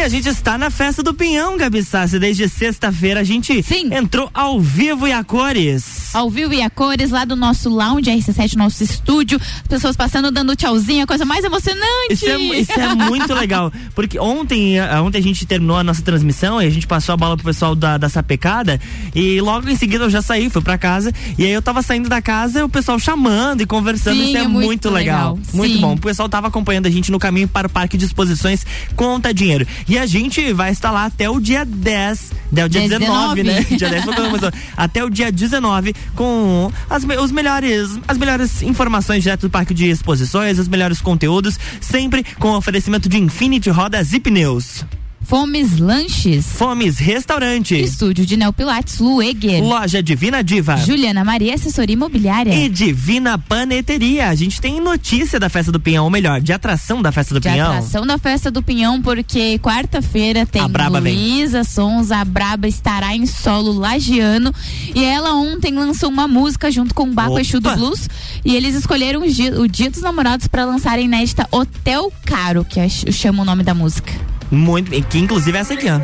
a 0.03 0.09
gente 0.09 0.27
está 0.27 0.57
na 0.57 0.69
festa 0.69 1.01
do 1.01 1.13
Pinhão, 1.13 1.55
Gabi 1.55 1.81
Sassi. 1.81 2.19
Desde 2.19 2.49
sexta-feira 2.49 3.21
a 3.21 3.23
gente 3.23 3.63
Sim. 3.63 3.93
entrou 3.93 4.29
ao 4.33 4.59
vivo 4.59 5.07
e 5.07 5.13
a 5.13 5.23
cores. 5.23 6.02
Ao 6.13 6.29
vivo 6.29 6.53
e 6.53 6.61
a 6.61 6.69
cores, 6.69 7.09
lá 7.11 7.25
do 7.25 7.35
nosso 7.35 7.69
lounge 7.69 8.09
RC7, 8.09 8.55
nosso 8.55 8.83
estúdio. 8.83 9.39
As 9.41 9.67
pessoas 9.67 9.95
passando, 9.95 10.31
dando 10.31 10.55
tchauzinho, 10.55 11.03
a 11.03 11.07
coisa 11.07 11.25
mais 11.25 11.43
emocionante. 11.43 11.83
Isso 12.13 12.25
é, 12.27 12.37
isso 12.39 12.71
é 12.79 12.93
muito 12.95 13.33
legal. 13.33 13.71
Porque 13.95 14.19
ontem, 14.19 14.79
a- 14.79 15.01
ontem 15.01 15.17
a 15.17 15.21
gente 15.21 15.45
terminou 15.45 15.77
a 15.77 15.83
nossa 15.83 16.01
transmissão 16.01 16.61
e 16.61 16.65
a 16.65 16.69
gente 16.69 16.85
passou 16.87 17.13
a 17.13 17.17
bola 17.17 17.35
pro 17.35 17.45
pessoal 17.45 17.75
da, 17.75 17.97
da 17.97 18.09
sapecada. 18.09 18.79
E 19.15 19.39
logo 19.41 19.67
em 19.69 19.75
seguida 19.75 20.03
eu 20.05 20.09
já 20.09 20.21
saí, 20.21 20.49
fui 20.49 20.61
pra 20.61 20.77
casa. 20.77 21.11
E 21.37 21.45
aí 21.45 21.51
eu 21.51 21.61
tava 21.61 21.81
saindo 21.81 22.07
da 22.09 22.21
casa 22.21 22.63
o 22.65 22.69
pessoal 22.69 22.99
chamando 22.99 23.61
e 23.61 23.65
conversando. 23.65 24.17
Sim, 24.17 24.27
isso 24.29 24.37
é, 24.37 24.41
é 24.41 24.47
muito, 24.47 24.65
muito 24.65 24.89
legal. 24.89 25.33
legal. 25.33 25.39
Muito 25.53 25.75
Sim. 25.75 25.81
bom. 25.81 25.93
O 25.93 25.99
pessoal 25.99 26.29
tava 26.29 26.47
acompanhando 26.47 26.85
a 26.85 26.89
gente 26.89 27.11
no 27.11 27.19
caminho 27.19 27.47
para 27.47 27.67
o 27.67 27.69
Parque 27.69 27.97
de 27.97 28.05
Exposições 28.05 28.65
Conta 28.95 29.33
Dinheiro. 29.33 29.65
E 29.87 29.97
a 29.97 30.05
gente 30.05 30.53
vai 30.53 30.71
estar 30.71 30.91
lá 30.91 31.05
até 31.05 31.29
o 31.29 31.39
dia 31.39 31.65
10. 31.65 32.31
Até 32.51 32.65
o 32.65 32.69
dia 32.69 32.81
19, 32.81 33.41
19. 33.41 33.43
né? 33.43 33.63
Dia 33.77 33.89
10 33.89 34.03
foi 34.05 34.13
quando 34.13 34.27
começou. 34.27 34.51
Até 34.77 35.03
o 35.03 35.09
dia 35.09 35.31
19 35.31 35.93
com 36.15 36.71
as, 36.89 37.03
os 37.03 37.31
melhores, 37.31 37.99
as 38.07 38.17
melhores 38.17 38.61
informações 38.61 39.23
direto 39.23 39.41
do 39.41 39.49
Parque 39.49 39.73
de 39.73 39.89
Exposições, 39.89 40.59
os 40.59 40.67
melhores 40.67 41.01
conteúdos, 41.01 41.59
sempre 41.81 42.23
com 42.39 42.55
oferecimento 42.55 43.09
de 43.09 43.17
Infinity 43.17 43.69
Rodas 43.69 44.13
e 44.13 44.19
Pneus. 44.19 44.85
Fomes 45.25 45.79
Lanches. 45.79 46.45
Fomes 46.45 46.97
Restaurante. 46.99 47.79
Estúdio 47.81 48.25
de 48.25 48.37
Neopilates 48.37 48.99
Lueger. 48.99 49.63
Loja 49.63 50.03
Divina 50.03 50.43
Diva. 50.43 50.77
Juliana 50.77 51.23
Maria, 51.23 51.55
assessoria 51.55 51.93
imobiliária. 51.93 52.53
E 52.53 52.69
Divina 52.69 53.37
Paneteria. 53.37 54.29
A 54.29 54.35
gente 54.35 54.59
tem 54.61 54.79
notícia 54.79 55.39
da 55.39 55.49
festa 55.49 55.71
do 55.71 55.79
Pinhão, 55.79 56.03
ou 56.03 56.09
melhor, 56.11 56.39
de 56.41 56.51
atração 56.53 57.01
da 57.01 57.11
festa 57.11 57.33
do 57.33 57.39
de 57.39 57.49
Pinhão. 57.49 57.67
atração 57.71 58.05
da 58.05 58.17
festa 58.17 58.51
do 58.51 58.61
Pinhão, 58.61 59.01
porque 59.01 59.57
quarta-feira 59.59 60.45
tem 60.45 60.61
A 60.61 60.67
vem. 60.99 61.15
Luísa 61.15 61.63
Sonza, 61.63 62.17
a 62.17 62.25
Braba 62.25 62.67
estará 62.67 63.15
em 63.15 63.25
solo 63.25 63.71
lagiano 63.71 64.53
e 64.93 65.03
ela 65.03 65.33
ontem 65.33 65.73
lançou 65.73 66.09
uma 66.09 66.27
música 66.27 66.69
junto 66.69 66.93
com 66.93 67.03
o 67.03 67.13
Baco 67.13 67.31
Opa! 67.31 67.41
Exu 67.41 67.59
do 67.59 67.71
Blues 67.75 68.07
e 68.45 68.55
eles 68.55 68.75
escolheram 68.75 69.21
o 69.21 69.27
dia, 69.31 69.59
o 69.59 69.67
dia 69.67 69.89
dos 69.89 70.01
namorados 70.01 70.47
para 70.47 70.65
lançarem 70.65 71.07
nesta 71.07 71.47
Hotel 71.51 72.11
Caro, 72.25 72.63
que 72.65 72.79
eu 72.79 72.89
ch- 72.89 73.05
chamo 73.11 73.41
o 73.41 73.45
nome 73.45 73.63
da 73.63 73.73
música. 73.73 74.13
Muito, 74.53 74.91
bem, 74.91 75.01
que 75.01 75.17
inclusive 75.17 75.57
é 75.57 75.61
essa 75.61 75.73
aqui, 75.73 75.87
ó. 75.89 75.99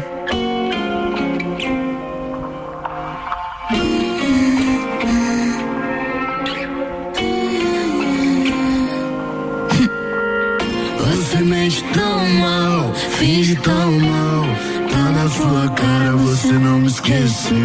Você 10.97 11.37
mente 11.43 11.83
tão 11.93 12.29
mal, 12.39 12.93
finge 13.19 13.55
tão 13.57 13.91
mal. 13.99 14.45
Tá 14.91 15.11
na 15.11 15.29
sua 15.29 15.69
cara, 15.69 16.11
você 16.13 16.51
não 16.53 16.79
me 16.79 16.87
esqueceu. 16.87 17.55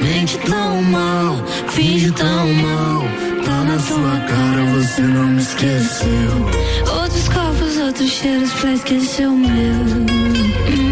Mente 0.00 0.36
tão 0.38 0.82
mal, 0.82 1.36
finge 1.68 2.10
tão 2.10 2.52
mal. 2.54 3.04
Tá 3.44 3.62
na 3.62 3.78
sua 3.78 4.18
cara, 4.26 4.64
você 4.74 5.02
não 5.02 5.28
me 5.28 5.40
esqueceu. 5.40 6.68
Outros 7.88 8.10
cheiros 8.10 8.52
pra 8.52 8.74
esquecer 8.74 9.26
o 9.26 9.34
meu. 9.34 10.87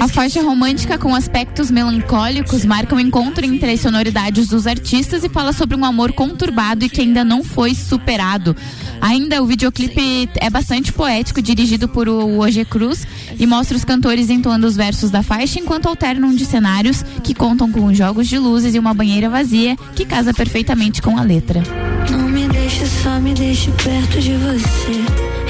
A 0.00 0.08
faixa 0.08 0.42
romântica 0.42 0.96
com 0.96 1.14
aspectos 1.14 1.70
melancólicos 1.70 2.64
marca 2.64 2.94
o 2.94 3.00
encontro 3.00 3.44
entre 3.44 3.72
as 3.72 3.80
sonoridades 3.80 4.48
dos 4.48 4.66
artistas 4.66 5.22
e 5.22 5.28
fala 5.28 5.52
sobre 5.52 5.76
um 5.76 5.84
amor 5.84 6.12
conturbado 6.12 6.84
e 6.84 6.88
que 6.88 7.02
ainda 7.02 7.22
não 7.22 7.44
foi 7.44 7.74
superado. 7.74 8.56
Ainda 9.02 9.42
o 9.42 9.46
videoclipe 9.46 10.30
é 10.36 10.48
bastante 10.48 10.92
poético, 10.92 11.42
dirigido 11.42 11.86
por 11.86 12.08
o 12.08 12.38
OG 12.40 12.64
Cruz 12.64 13.06
e 13.38 13.46
mostra 13.46 13.76
os 13.76 13.84
cantores 13.84 14.30
entoando 14.30 14.66
os 14.66 14.76
versos 14.76 15.10
da 15.10 15.22
faixa 15.22 15.60
enquanto 15.60 15.90
alternam 15.90 16.34
de 16.34 16.46
cenários 16.46 17.02
que 17.22 17.34
contam 17.34 17.70
com 17.70 17.92
jogos 17.92 18.26
de 18.26 18.38
luzes 18.38 18.74
e 18.74 18.78
uma 18.78 18.94
banheira 18.94 19.28
vazia 19.28 19.76
que 19.94 20.06
casa 20.06 20.32
perfeitamente 20.32 21.02
com 21.02 21.18
a 21.18 21.22
letra. 21.22 21.62
Não 22.10 22.30
me 22.30 22.48
deixe 22.48 22.86
só, 22.86 23.20
me 23.20 23.34
deixe 23.34 23.70
perto 23.72 24.20
de 24.20 24.32
você. 24.36 25.43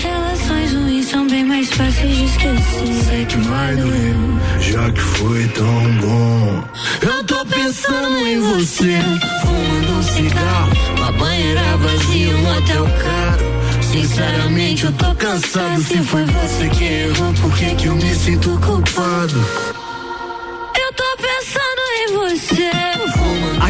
Bem 1.34 1.46
mais 1.46 1.68
fáceis 1.68 2.16
de 2.16 2.24
esquecer. 2.26 3.04
Sei 3.08 3.24
que 3.26 3.36
vai 3.38 3.74
doer, 3.74 4.14
já 4.60 4.88
que 4.92 5.00
foi 5.00 5.48
tão 5.48 5.92
bom. 6.00 6.64
Eu 7.02 7.24
tô 7.24 7.44
pensando 7.46 8.18
em 8.24 8.38
você, 8.38 9.00
fumando 9.42 9.98
um 9.98 10.02
cigarro, 10.04 10.72
uma 10.96 11.10
banheira 11.10 11.76
vazia, 11.78 12.36
um 12.36 12.56
hotel 12.56 12.84
caro. 12.84 13.82
Sinceramente, 13.82 14.84
eu 14.84 14.92
tô 14.92 15.12
cansado. 15.16 15.82
Se 15.82 15.98
foi 16.04 16.24
você 16.24 16.68
que 16.68 16.84
errou, 16.84 17.34
por 17.42 17.52
que 17.56 17.74
que 17.74 17.86
eu 17.86 17.96
me 17.96 18.14
sinto 18.14 18.50
culpado? 18.64 19.83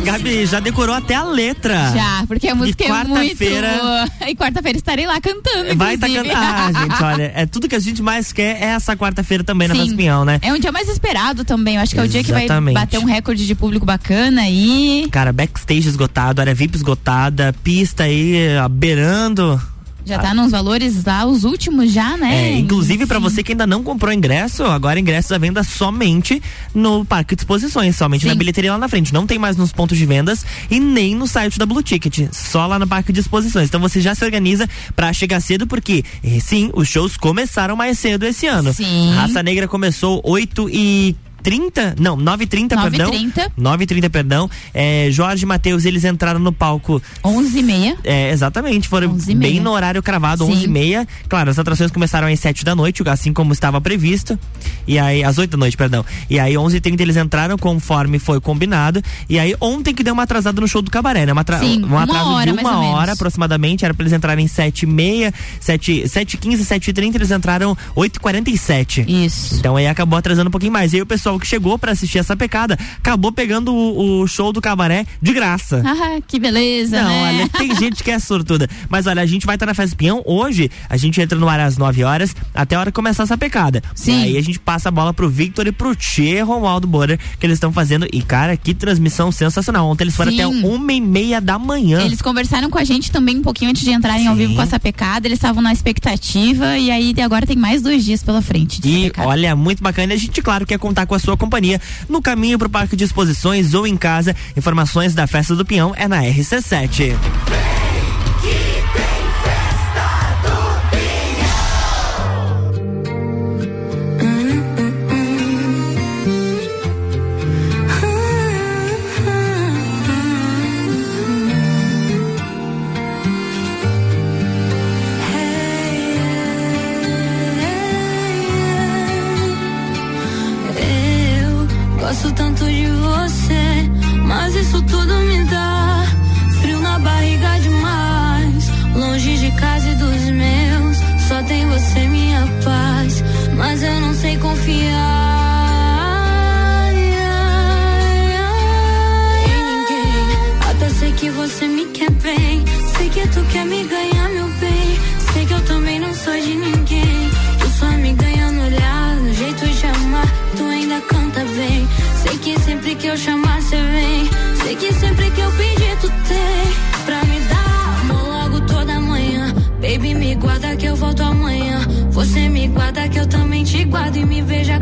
Gabi 0.04 0.46
já 0.46 0.60
decorou 0.60 0.94
até 0.94 1.14
a 1.14 1.24
letra. 1.24 1.92
Já, 1.94 2.24
porque 2.28 2.46
a 2.46 2.54
música 2.54 2.84
E 2.84 2.86
é 2.86 3.04
muito 3.04 3.36
boa. 3.38 4.28
E 4.28 4.36
quarta-feira 4.36 4.78
estarei 4.78 5.06
lá 5.06 5.20
cantando. 5.20 5.74
Vai 5.76 5.96
tá 5.96 6.08
inclusive. 6.08 6.34
cantando. 6.34 6.46
Ah, 6.46 6.72
gente, 6.82 7.02
olha, 7.02 7.32
é 7.34 7.46
tudo 7.46 7.68
que 7.68 7.74
a 7.74 7.78
gente 7.78 8.02
mais 8.02 8.32
quer 8.32 8.62
é 8.62 8.66
essa 8.66 8.96
quarta-feira 8.96 9.42
também 9.42 9.66
na 9.66 9.74
Sim. 9.74 9.80
Festa 9.80 9.96
Pinhão, 9.96 10.24
né? 10.24 10.38
É 10.42 10.52
um 10.52 10.58
dia 10.58 10.70
mais 10.70 10.88
esperado 10.88 11.44
também. 11.44 11.76
Eu 11.76 11.80
acho 11.80 11.94
que 11.94 12.00
é 12.00 12.04
o 12.04 12.08
dia 12.08 12.22
que 12.22 12.32
vai 12.32 12.46
bater 12.72 12.98
um 12.98 13.04
recorde 13.04 13.46
de 13.46 13.54
público 13.54 13.86
bacana 13.86 14.42
aí. 14.42 15.08
Cara, 15.10 15.32
backstage 15.32 15.88
esgotado, 15.88 16.40
área 16.40 16.54
VIP 16.54 16.76
esgotada, 16.76 17.54
pista 17.62 18.04
aí 18.04 18.34
beirando. 18.70 19.60
Já 20.04 20.18
tá 20.18 20.34
nos 20.34 20.50
valores 20.50 21.02
lá, 21.04 21.24
os 21.24 21.44
últimos 21.44 21.90
já, 21.90 22.16
né? 22.16 22.52
É, 22.52 22.58
inclusive 22.58 23.06
pra 23.06 23.18
você 23.18 23.42
que 23.42 23.52
ainda 23.52 23.66
não 23.66 23.82
comprou 23.82 24.12
ingresso, 24.12 24.62
agora 24.64 25.00
ingressos 25.00 25.32
à 25.32 25.38
venda 25.38 25.62
somente 25.62 26.42
no 26.74 27.04
Parque 27.04 27.34
de 27.34 27.40
Exposições, 27.40 27.96
somente 27.96 28.26
na 28.26 28.34
bilheteria 28.34 28.72
lá 28.72 28.78
na 28.78 28.88
frente. 28.88 29.14
Não 29.14 29.26
tem 29.26 29.38
mais 29.38 29.56
nos 29.56 29.72
pontos 29.72 29.96
de 29.96 30.04
vendas 30.04 30.44
e 30.70 30.78
nem 30.78 31.14
no 31.14 31.26
site 31.26 31.58
da 31.58 31.64
Blue 31.64 31.82
Ticket, 31.82 32.28
só 32.32 32.66
lá 32.66 32.78
no 32.78 32.86
Parque 32.86 33.12
de 33.12 33.20
Exposições. 33.20 33.68
Então 33.68 33.80
você 33.80 34.00
já 34.00 34.14
se 34.14 34.24
organiza 34.24 34.68
pra 34.94 35.12
chegar 35.12 35.40
cedo, 35.40 35.66
porque 35.66 36.04
eh, 36.22 36.38
sim, 36.40 36.70
os 36.74 36.86
shows 36.86 37.16
começaram 37.16 37.74
mais 37.74 37.98
cedo 37.98 38.24
esse 38.24 38.46
ano. 38.46 38.74
Sim. 38.74 39.10
Raça 39.14 39.42
Negra 39.42 39.66
começou 39.66 40.20
8 40.22 40.68
e 40.70 41.16
30? 41.44 41.94
Não, 42.00 42.16
9h30, 42.16 42.68
perdão. 42.90 43.12
9h30. 43.12 43.50
9h30, 43.60 44.10
perdão. 44.10 44.50
É, 44.72 45.08
Jorge 45.10 45.44
e 45.44 45.46
Matheus, 45.46 45.84
eles 45.84 46.02
entraram 46.04 46.40
no 46.40 46.52
palco 46.52 47.00
11h30. 47.22 47.98
é, 48.02 48.30
exatamente, 48.30 48.88
foram 48.88 49.14
11h30. 49.14 49.36
bem 49.36 49.60
no 49.60 49.70
horário 49.70 50.02
cravado, 50.02 50.44
Sim. 50.46 50.52
11 50.52 50.64
e 50.64 50.68
meia. 50.68 51.08
Claro, 51.28 51.50
as 51.50 51.58
atrações 51.58 51.90
começaram 51.90 52.26
às 52.26 52.40
7 52.40 52.64
da 52.64 52.74
noite, 52.74 53.02
assim 53.08 53.32
como 53.32 53.52
estava 53.52 53.80
previsto. 53.80 54.38
E 54.86 54.98
aí, 54.98 55.22
às 55.22 55.36
8 55.38 55.50
da 55.52 55.56
noite, 55.58 55.76
perdão. 55.76 56.04
E 56.30 56.38
aí, 56.40 56.56
11 56.56 56.76
h 56.76 56.82
30 56.82 57.02
eles 57.02 57.16
entraram 57.16 57.56
conforme 57.58 58.18
foi 58.18 58.40
combinado. 58.40 59.02
E 59.28 59.38
aí, 59.38 59.54
ontem 59.60 59.94
que 59.94 60.02
deu 60.02 60.14
uma 60.14 60.22
atrasada 60.22 60.60
no 60.60 60.66
show 60.66 60.80
do 60.80 60.90
Cabaré, 60.90 61.26
né? 61.26 61.32
Uma 61.32 61.42
atra- 61.42 61.58
Sim, 61.58 61.82
um 61.84 61.88
uma 61.88 62.04
atraso 62.04 62.30
hora, 62.30 62.52
de 62.52 62.58
uma 62.58 62.80
hora 62.88 63.12
aproximadamente. 63.12 63.84
Era 63.84 63.92
pra 63.92 64.02
eles 64.02 64.12
entrarem 64.12 64.48
7 64.48 64.82
e 64.82 64.86
meia, 64.86 65.32
7, 65.60 66.08
7 66.08 66.36
15 66.38 66.64
7 66.64 66.90
h 66.90 66.94
30 66.94 67.16
eles 67.18 67.30
entraram 67.30 67.76
8 67.94 68.16
h 68.16 68.20
47 68.22 69.04
Isso. 69.08 69.56
Então 69.58 69.76
aí 69.76 69.86
acabou 69.86 70.18
atrasando 70.18 70.48
um 70.48 70.50
pouquinho 70.50 70.72
mais. 70.72 70.92
E 70.92 70.96
aí 70.96 71.02
o 71.02 71.06
pessoal 71.06 71.33
que 71.38 71.46
chegou 71.46 71.78
pra 71.78 71.92
assistir 71.92 72.18
essa 72.18 72.36
pecada 72.36 72.78
acabou 72.98 73.32
pegando 73.32 73.72
o, 73.74 74.22
o 74.22 74.26
show 74.26 74.52
do 74.52 74.60
Cabaré 74.60 75.06
de 75.20 75.32
graça. 75.32 75.82
Ah, 75.84 76.20
que 76.26 76.38
beleza, 76.38 77.02
Não, 77.02 77.08
né? 77.08 77.28
olha, 77.28 77.48
tem 77.48 77.74
gente 77.76 78.02
que 78.02 78.10
é 78.10 78.18
sortuda. 78.18 78.68
Mas 78.88 79.06
olha, 79.06 79.22
a 79.22 79.26
gente 79.26 79.46
vai 79.46 79.56
estar 79.56 79.66
na 79.66 79.74
Festa 79.74 79.96
Pinhão 79.96 80.22
hoje. 80.24 80.70
A 80.88 80.96
gente 80.96 81.20
entra 81.20 81.38
no 81.38 81.48
ar 81.48 81.60
às 81.60 81.76
9 81.76 82.04
horas, 82.04 82.34
até 82.54 82.76
a 82.76 82.80
hora 82.80 82.90
que 82.90 82.94
começar 82.94 83.24
essa 83.24 83.36
pecada. 83.36 83.82
Sim. 83.94 84.20
E 84.20 84.24
aí 84.24 84.38
a 84.38 84.42
gente 84.42 84.58
passa 84.58 84.88
a 84.88 84.92
bola 84.92 85.12
pro 85.12 85.28
Victor 85.28 85.66
e 85.66 85.72
pro 85.72 85.94
Tchê 85.94 86.40
Romualdo 86.40 86.86
Borer, 86.86 87.18
que 87.38 87.46
eles 87.46 87.56
estão 87.56 87.72
fazendo. 87.72 88.06
E, 88.12 88.22
cara, 88.22 88.56
que 88.56 88.74
transmissão 88.74 89.30
sensacional. 89.30 89.88
Ontem 89.88 90.04
eles 90.04 90.16
foram 90.16 90.32
Sim. 90.32 90.40
até 90.40 90.46
uma 90.46 90.92
e 90.92 91.00
meia 91.00 91.40
da 91.40 91.58
manhã. 91.58 92.00
Eles 92.02 92.22
conversaram 92.22 92.70
com 92.70 92.78
a 92.78 92.84
gente 92.84 93.10
também 93.10 93.38
um 93.38 93.42
pouquinho 93.42 93.70
antes 93.70 93.82
de 93.82 93.90
entrarem 93.90 94.26
ao 94.26 94.34
Sim. 94.34 94.40
vivo 94.40 94.54
com 94.54 94.62
essa 94.62 94.78
pecada. 94.80 95.26
Eles 95.26 95.38
estavam 95.38 95.62
na 95.62 95.72
expectativa 95.72 96.76
e 96.78 96.90
aí 96.90 97.14
agora 97.22 97.46
tem 97.46 97.56
mais 97.56 97.82
dois 97.82 98.04
dias 98.04 98.22
pela 98.22 98.42
frente. 98.42 98.80
E 98.84 99.12
olha, 99.18 99.54
muito 99.56 99.82
bacana. 99.82 100.14
A 100.14 100.16
gente, 100.16 100.40
claro, 100.42 100.66
quer 100.66 100.78
contar 100.78 101.06
com 101.06 101.14
a 101.14 101.18
sua 101.24 101.36
companhia 101.36 101.80
no 102.08 102.20
caminho 102.20 102.58
pro 102.58 102.68
Parque 102.68 102.94
de 102.94 103.04
Exposições 103.04 103.72
ou 103.74 103.86
em 103.86 103.96
casa. 103.96 104.36
Informações 104.56 105.14
da 105.14 105.26
Festa 105.26 105.56
do 105.56 105.64
Pinhão 105.64 105.94
é 105.96 106.06
na 106.06 106.22
RC7. 106.22 107.83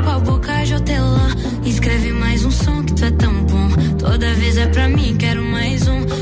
Com 0.02 0.10
a 0.10 0.18
boca 0.18 0.64
de 0.64 0.74
hortelã. 0.74 1.28
Escreve 1.64 2.12
mais 2.12 2.44
um 2.44 2.50
som 2.50 2.82
que 2.82 2.92
tu 2.94 3.04
é 3.04 3.10
tão 3.10 3.32
bom. 3.44 3.68
Toda 3.98 4.34
vez 4.34 4.56
é 4.56 4.66
pra 4.66 4.88
mim, 4.88 5.16
quero 5.16 5.42
mais 5.42 5.86
um. 5.86 6.21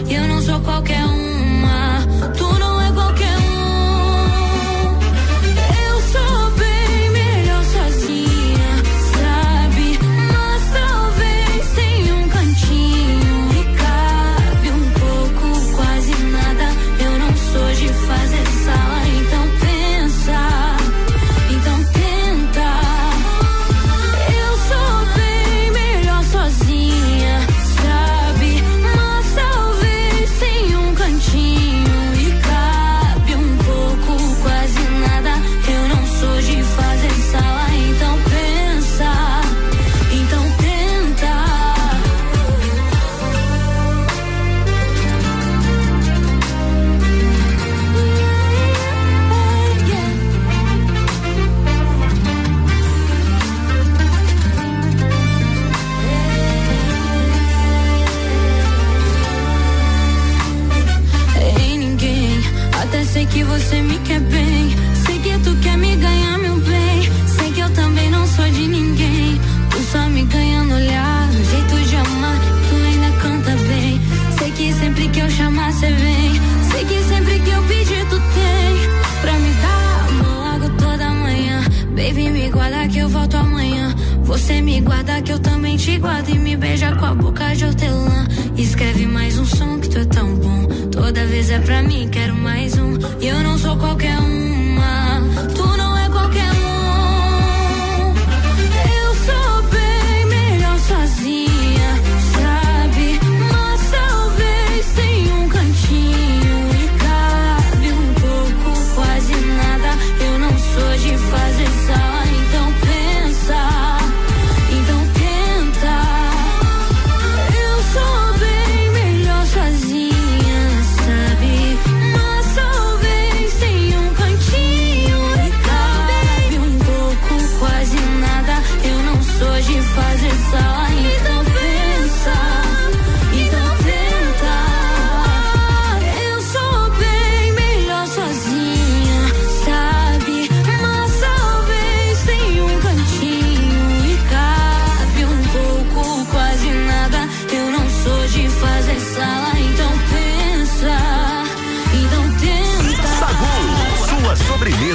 Guarda 84.80 85.20
que 85.22 85.32
eu 85.32 85.38
também 85.38 85.76
te 85.76 85.98
guardo. 85.98 86.28
E 86.28 86.38
me 86.38 86.56
beija 86.56 86.94
com 86.96 87.04
a 87.04 87.14
boca 87.14 87.54
de 87.54 87.64
hortelã. 87.64 88.26
Escreve 88.56 89.06
mais 89.06 89.38
um 89.38 89.44
som 89.44 89.78
que 89.78 89.88
tu 89.88 89.98
é 89.98 90.04
tão 90.04 90.34
bom. 90.36 90.66
Toda 90.90 91.26
vez 91.26 91.50
é 91.50 91.58
pra 91.60 91.82
mim, 91.82 92.08
quero 92.10 92.34
mais 92.34 92.76
um. 92.78 92.94
E 93.20 93.26
eu 93.26 93.42
não 93.42 93.58
sou 93.58 93.76
qualquer 93.76 94.18
uma. 94.18 94.59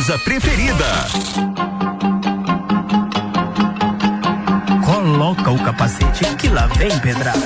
Sobremesa 0.05 0.19
preferida. 0.19 0.85
Coloca 4.85 5.51
o 5.51 5.63
capacete 5.63 6.25
que 6.35 6.47
lá 6.49 6.67
vem 6.67 6.99
pedrada. 6.99 7.39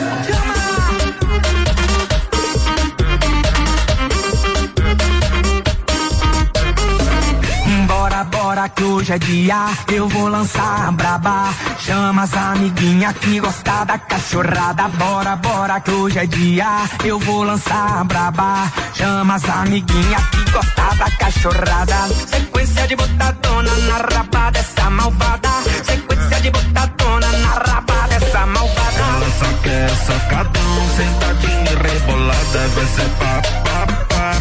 Bora, 7.87 8.23
bora 8.25 8.69
que 8.69 8.83
hoje 8.83 9.13
é 9.13 9.19
dia, 9.19 9.65
eu 9.87 10.09
vou 10.09 10.27
lançar 10.27 10.87
a 10.87 10.91
braba. 10.91 11.53
Chama 11.79 12.23
as 12.23 12.33
amiguinha 12.33 13.13
que 13.13 13.39
gosta 13.39 13.85
da 13.85 13.97
cachorrada. 13.97 14.89
Bora, 14.89 15.35
bora 15.37 15.79
que 15.79 15.91
hoje 15.91 16.19
é 16.19 16.25
dia, 16.25 16.67
eu 17.05 17.19
vou 17.19 17.43
lançar 17.43 18.01
a 18.01 18.03
braba. 18.03 18.71
Chama 18.93 19.35
as 19.35 19.49
amiguinha 19.49 20.17
que 20.31 20.38
gosta 20.51 20.95
da 20.97 21.11
cachorrada. 21.17 22.07
Sequência 22.27 22.87
de 22.87 22.95
botadona 22.95 23.71
na 23.87 23.97
raba 23.97 24.51
dessa 24.51 24.89
malvada. 24.89 25.49
Sequência 25.83 26.41
de 26.41 26.51
botadona 26.51 27.27
na 27.31 27.51
raba 27.51 28.07
dessa 28.09 28.45
malvada. 28.45 28.99
Ela 28.99 29.29
só 29.39 29.49
quer 29.63 29.89
socadão, 30.07 30.89
sentadinha 30.97 31.73
rebolada, 31.83 32.67
vai 32.75 32.85
ser 32.85 33.09
pá, 33.19 33.41
pá, 33.63 33.87
pá. 34.09 34.31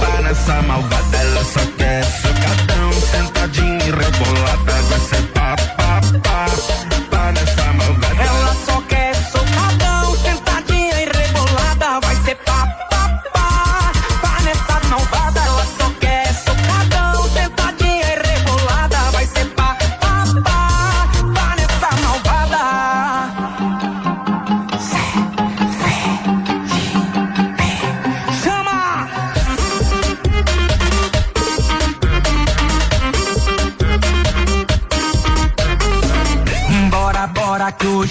Pá 0.00 0.22
nessa 0.22 0.62
malvada, 0.62 1.16
ela 1.16 1.44
só 1.44 1.60
quer 1.78 2.04
socadão, 2.04 2.92
sentadinha 2.92 3.84
rebolada, 3.84 4.82
vai 4.88 5.00
ser 5.00 5.21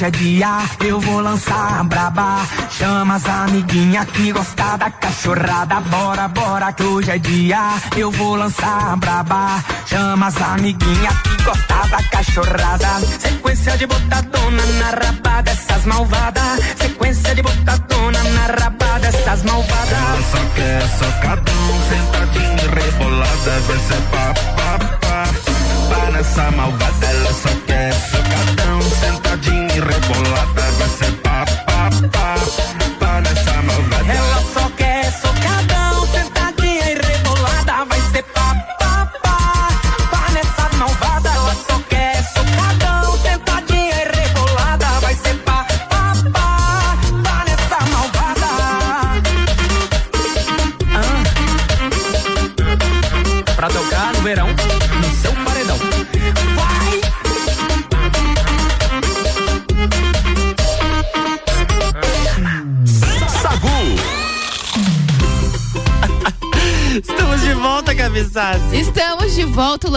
hoje 0.02 0.06
é 0.06 0.12
dia, 0.12 0.58
eu 0.86 1.00
vou 1.00 1.22
lançar 1.22 1.84
braba. 1.84 2.40
Chama 2.72 3.16
as 3.16 3.26
amiguinha 3.26 4.06
que 4.06 4.32
gosta 4.32 4.78
da 4.78 4.90
cachorrada. 4.90 5.80
Bora, 5.82 6.28
bora 6.28 6.74
que 6.74 6.84
hoje 6.84 7.12
é 7.12 7.20
dia, 7.20 7.60
eu 7.96 8.10
vou 8.12 8.36
lançar 8.36 8.96
braba. 8.98 9.64
Chama 9.86 10.28
as 10.28 10.42
amiguinha 10.42 11.10
que 11.24 11.44
gosta 11.44 11.88
da 11.90 12.04
cachorrada. 12.10 13.00
Sequência 13.20 13.78
de 13.78 13.86
botadona 13.86 14.66
na 14.80 14.90
raba 14.90 15.42
dessas 15.44 15.86
malvadas. 15.86 16.60
Sequência 16.82 17.36
de 17.36 17.42
botadona 17.44 18.24
na 18.24 18.46
raba 18.60 19.00
dessas 19.00 19.44
malvadas. 19.44 20.26
Só 20.32 20.40
quer 20.56 20.82
socadão, 20.98 21.68
sentadinha 21.90 22.64
e 22.64 22.80
rebolada, 22.80 23.60
vai 23.68 23.78
ser 23.78 24.11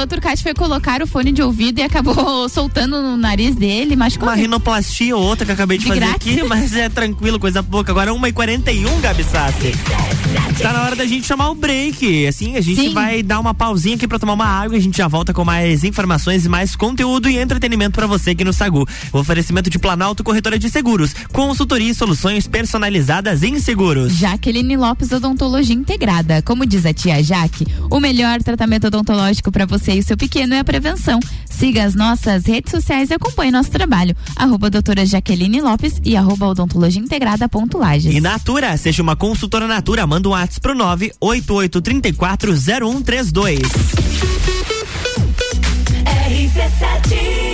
O 0.04 0.06
Turcati 0.06 0.42
foi 0.42 0.52
colocar 0.52 1.02
o 1.02 1.06
fone 1.06 1.32
de 1.32 1.40
ouvido 1.42 1.78
e 1.78 1.82
acabou 1.82 2.46
soltando 2.50 3.00
no 3.00 3.16
nariz 3.16 3.54
dele. 3.54 3.96
Machucou. 3.96 4.28
Uma 4.28 4.34
rinoplastia 4.34 5.16
ou 5.16 5.22
outra 5.22 5.46
que 5.46 5.50
eu 5.50 5.54
acabei 5.54 5.78
de, 5.78 5.84
De 5.84 5.88
fazer 5.88 6.00
grátis. 6.00 6.32
aqui, 6.38 6.42
mas 6.46 6.76
é 6.76 6.90
tranquilo, 6.90 7.38
coisa 7.40 7.62
pouca. 7.62 7.90
Agora 7.90 8.10
1h41, 8.12 9.00
Gabi 9.00 9.24
Sassi. 9.24 9.72
Tá 10.60 10.72
na 10.72 10.82
hora 10.82 10.96
da 10.96 11.04
gente 11.04 11.26
chamar 11.26 11.50
o 11.50 11.54
break. 11.54 12.26
Assim, 12.26 12.56
a 12.56 12.60
gente 12.60 12.80
Sim. 12.80 12.94
vai 12.94 13.22
dar 13.22 13.40
uma 13.40 13.52
pausinha 13.52 13.96
aqui 13.96 14.06
pra 14.06 14.18
tomar 14.18 14.34
uma 14.34 14.46
água. 14.46 14.76
A 14.76 14.80
gente 14.80 14.96
já 14.96 15.08
volta 15.08 15.32
com 15.32 15.44
mais 15.44 15.84
informações 15.84 16.46
mais 16.46 16.76
conteúdo 16.76 17.28
e 17.28 17.36
entretenimento 17.38 17.92
pra 17.92 18.06
você 18.06 18.30
aqui 18.30 18.44
no 18.44 18.52
Sagu. 18.52 18.86
O 19.12 19.18
oferecimento 19.18 19.68
de 19.68 19.78
Planalto 19.78 20.22
Corretora 20.22 20.58
de 20.58 20.70
Seguros. 20.70 21.14
Consultoria 21.32 21.90
e 21.90 21.94
soluções 21.94 22.46
personalizadas 22.46 23.42
em 23.42 23.58
seguros. 23.58 24.14
Jaqueline 24.14 24.76
Lopes 24.76 25.12
Odontologia 25.12 25.74
Integrada. 25.74 26.40
Como 26.42 26.64
diz 26.64 26.86
a 26.86 26.94
tia 26.94 27.22
Jaque, 27.22 27.66
o 27.90 28.00
melhor 28.00 28.42
tratamento 28.42 28.86
odontológico 28.86 29.50
para 29.50 29.66
você 29.66 29.92
e 29.94 29.98
o 30.00 30.02
seu 30.02 30.16
pequeno 30.16 30.54
é 30.54 30.60
a 30.60 30.64
prevenção. 30.64 31.20
Siga 31.58 31.84
as 31.84 31.94
nossas 31.94 32.44
redes 32.46 32.70
sociais 32.70 33.10
e 33.10 33.14
acompanhe 33.14 33.50
nosso 33.50 33.70
trabalho. 33.70 34.14
Arroba 34.36 34.68
doutora 34.68 35.06
Jaqueline 35.06 35.60
Lopes 35.60 36.00
e 36.04 36.16
arroba 36.16 36.48
odontologia 36.48 37.00
integrada 37.00 37.48
ponto 37.48 37.78
Lages. 37.78 38.14
E 38.14 38.20
Natura, 38.20 38.76
seja 38.76 39.02
uma 39.02 39.16
consultora 39.16 39.66
Natura, 39.66 40.06
manda 40.06 40.28
um 40.28 40.32
WhatsApp 40.32 40.60
pro 40.60 40.74
988340132. 40.74 43.60
RC7 46.04 47.53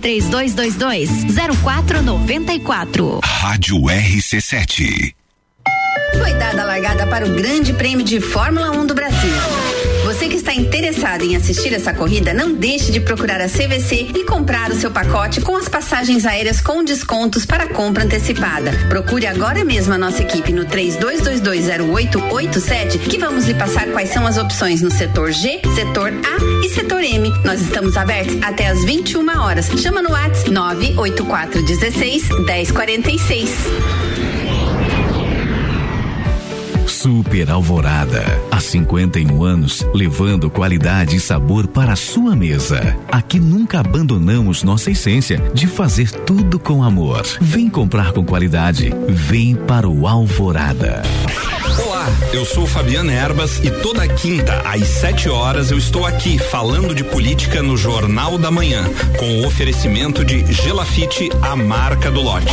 3222 0.00 1.10
0494. 1.62 3.20
Rádio 3.22 3.76
RC7. 3.82 5.14
Foi 6.18 6.34
dada 6.34 6.62
a 6.62 6.64
largada 6.64 7.06
para 7.06 7.26
o 7.26 7.30
Grande 7.30 7.72
Prêmio 7.72 8.04
de 8.04 8.20
Fórmula 8.20 8.70
1 8.72 8.86
do 8.86 8.94
Brasil. 8.94 9.32
Você 10.20 10.28
que 10.28 10.36
está 10.36 10.52
interessado 10.52 11.24
em 11.24 11.34
assistir 11.34 11.72
essa 11.72 11.94
corrida, 11.94 12.34
não 12.34 12.52
deixe 12.52 12.92
de 12.92 13.00
procurar 13.00 13.40
a 13.40 13.48
CVC 13.48 14.10
e 14.14 14.22
comprar 14.22 14.70
o 14.70 14.74
seu 14.74 14.90
pacote 14.90 15.40
com 15.40 15.56
as 15.56 15.66
passagens 15.66 16.26
aéreas 16.26 16.60
com 16.60 16.84
descontos 16.84 17.46
para 17.46 17.66
compra 17.68 18.04
antecipada. 18.04 18.70
Procure 18.90 19.26
agora 19.26 19.64
mesmo 19.64 19.94
a 19.94 19.98
nossa 19.98 20.20
equipe 20.20 20.52
no 20.52 20.66
32220887 20.66 22.98
que 22.98 23.16
vamos 23.16 23.46
lhe 23.46 23.54
passar 23.54 23.86
quais 23.92 24.10
são 24.10 24.26
as 24.26 24.36
opções 24.36 24.82
no 24.82 24.90
setor 24.90 25.32
G, 25.32 25.62
setor 25.74 26.12
A 26.12 26.66
e 26.66 26.68
setor 26.68 27.02
M. 27.02 27.32
Nós 27.42 27.62
estamos 27.62 27.96
abertos 27.96 28.36
até 28.42 28.66
às 28.66 28.84
21 28.84 29.26
horas. 29.40 29.70
Chama 29.78 30.02
no 30.02 30.10
WhatsApp 30.10 30.50
98416 30.50 32.28
1046. 32.28 34.09
Super 37.00 37.50
Alvorada. 37.50 38.22
Há 38.50 38.60
51 38.60 39.42
anos, 39.42 39.86
levando 39.94 40.50
qualidade 40.50 41.16
e 41.16 41.20
sabor 41.20 41.66
para 41.66 41.94
a 41.94 41.96
sua 41.96 42.36
mesa. 42.36 42.94
Aqui 43.10 43.40
nunca 43.40 43.80
abandonamos 43.80 44.62
nossa 44.62 44.90
essência 44.90 45.38
de 45.54 45.66
fazer 45.66 46.10
tudo 46.10 46.58
com 46.58 46.82
amor. 46.82 47.22
Vem 47.40 47.70
comprar 47.70 48.12
com 48.12 48.22
qualidade. 48.22 48.92
Vem 49.08 49.56
para 49.56 49.88
o 49.88 50.06
Alvorada. 50.06 51.02
Olá, 51.86 52.06
eu 52.34 52.44
sou 52.44 52.66
Fabiana 52.66 53.10
Erbas 53.10 53.64
e 53.64 53.70
toda 53.70 54.06
quinta 54.06 54.60
às 54.66 54.86
7 54.86 55.30
horas 55.30 55.70
eu 55.70 55.78
estou 55.78 56.04
aqui 56.04 56.38
falando 56.38 56.94
de 56.94 57.02
política 57.02 57.62
no 57.62 57.78
Jornal 57.78 58.36
da 58.36 58.50
Manhã, 58.50 58.84
com 59.18 59.40
o 59.40 59.46
oferecimento 59.46 60.22
de 60.22 60.44
Gelafite, 60.52 61.30
a 61.40 61.56
marca 61.56 62.10
do 62.10 62.20
lote. 62.20 62.52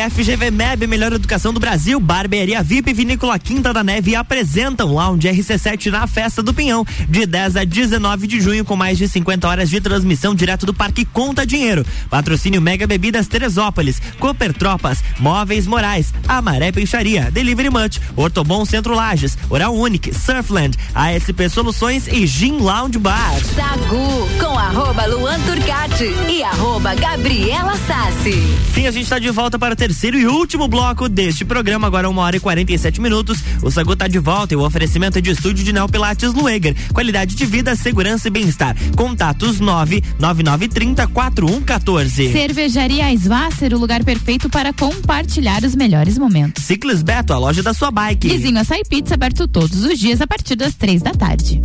FGV 0.00 0.50
MEB, 0.50 0.86
melhor 0.86 1.12
educação 1.12 1.52
do 1.52 1.60
Brasil, 1.60 1.98
Barbearia 1.98 2.62
VIP, 2.62 2.92
Vinícola 2.92 3.38
Quinta 3.38 3.72
da 3.72 3.82
Neve 3.82 4.14
apresentam 4.14 4.94
Lounge 4.94 5.28
RC7 5.28 5.90
na 5.90 6.06
Festa 6.06 6.42
do 6.42 6.54
Pinhão, 6.54 6.84
de 7.08 7.26
10 7.26 7.56
a 7.56 7.64
19 7.64 8.26
de 8.26 8.40
junho, 8.40 8.64
com 8.64 8.76
mais 8.76 8.98
de 8.98 9.08
50 9.08 9.48
horas 9.48 9.70
de 9.70 9.80
transmissão 9.80 10.34
direto 10.34 10.64
do 10.64 10.72
Parque 10.72 11.04
Conta 11.04 11.46
Dinheiro. 11.46 11.84
Patrocínio 12.08 12.60
Mega 12.60 12.86
Bebidas 12.86 13.28
Teresópolis, 13.28 14.00
Cooper 14.18 14.52
Tropas, 14.52 15.02
Móveis 15.18 15.66
Morais, 15.66 16.12
Amaré 16.26 16.72
Peixaria, 16.72 17.30
Delivery 17.30 17.70
Munch, 17.70 18.00
Ortobon 18.16 18.64
Centro 18.64 18.94
Lages, 18.94 19.36
Oral 19.50 19.74
Unique, 19.74 20.14
Surfland, 20.14 20.78
ASP 20.94 21.48
Soluções 21.48 22.06
e 22.08 22.26
Gin 22.26 22.58
Lounge 22.58 22.98
Bar. 22.98 23.40
Sagu 23.54 24.28
com 24.40 24.58
arroba 24.58 25.06
Luan 25.06 25.40
Turcati 25.40 26.14
e 26.28 26.42
arroba 26.42 26.94
Gabriela 26.94 27.76
Sassi. 27.86 28.42
Sim, 28.74 28.86
a 28.86 28.90
gente 28.90 29.04
está 29.04 29.18
de 29.18 29.30
volta 29.30 29.58
para 29.58 29.74
o 29.74 29.76
terceiro 29.82 30.16
e 30.16 30.28
último 30.28 30.68
bloco 30.68 31.08
deste 31.08 31.44
programa, 31.44 31.88
agora 31.88 32.08
uma 32.08 32.22
hora 32.22 32.36
e 32.36 32.40
47 32.40 33.00
minutos. 33.00 33.38
O 33.60 33.68
Sagu 33.68 33.94
está 33.94 34.06
de 34.06 34.20
volta 34.20 34.54
e 34.54 34.56
o 34.56 34.64
oferecimento 34.64 35.18
é 35.18 35.20
de 35.20 35.32
estúdio 35.32 35.64
de 35.64 35.72
Neo 35.72 35.88
Pilates 35.88 36.32
Lueger. 36.32 36.76
Qualidade 36.92 37.34
de 37.34 37.44
vida, 37.44 37.74
segurança 37.74 38.28
e 38.28 38.30
bem-estar. 38.30 38.76
Contatos 38.94 39.58
99930 39.58 41.08
4114. 41.08 42.30
Cervejaria 42.30 43.12
Svasser, 43.16 43.74
o 43.74 43.78
lugar 43.78 44.04
perfeito 44.04 44.48
para 44.48 44.72
compartilhar 44.72 45.64
os 45.64 45.74
melhores 45.74 46.16
momentos. 46.16 46.62
Ciclis 46.62 47.02
Beto, 47.02 47.32
a 47.32 47.38
loja 47.38 47.60
da 47.60 47.74
sua 47.74 47.90
bike. 47.90 48.28
Vizinho 48.28 48.60
Açaí 48.60 48.84
Pizza, 48.88 49.14
aberto 49.14 49.48
todos 49.48 49.84
os 49.84 49.98
dias 49.98 50.20
a 50.20 50.28
partir 50.28 50.54
das 50.54 50.76
três 50.76 51.02
da 51.02 51.10
tarde. 51.10 51.60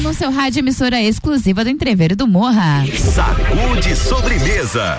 A 0.00 0.02
número 0.02 0.08
1 0.08 0.12
no 0.12 0.14
seu 0.14 0.30
rádio, 0.30 0.60
emissora 0.60 1.00
exclusiva 1.00 1.62
do 1.62 1.68
Entreveiro 1.68 2.16
do 2.16 2.26
Morra. 2.26 2.84
Sacude 2.96 3.94
sobremesa. 3.94 4.98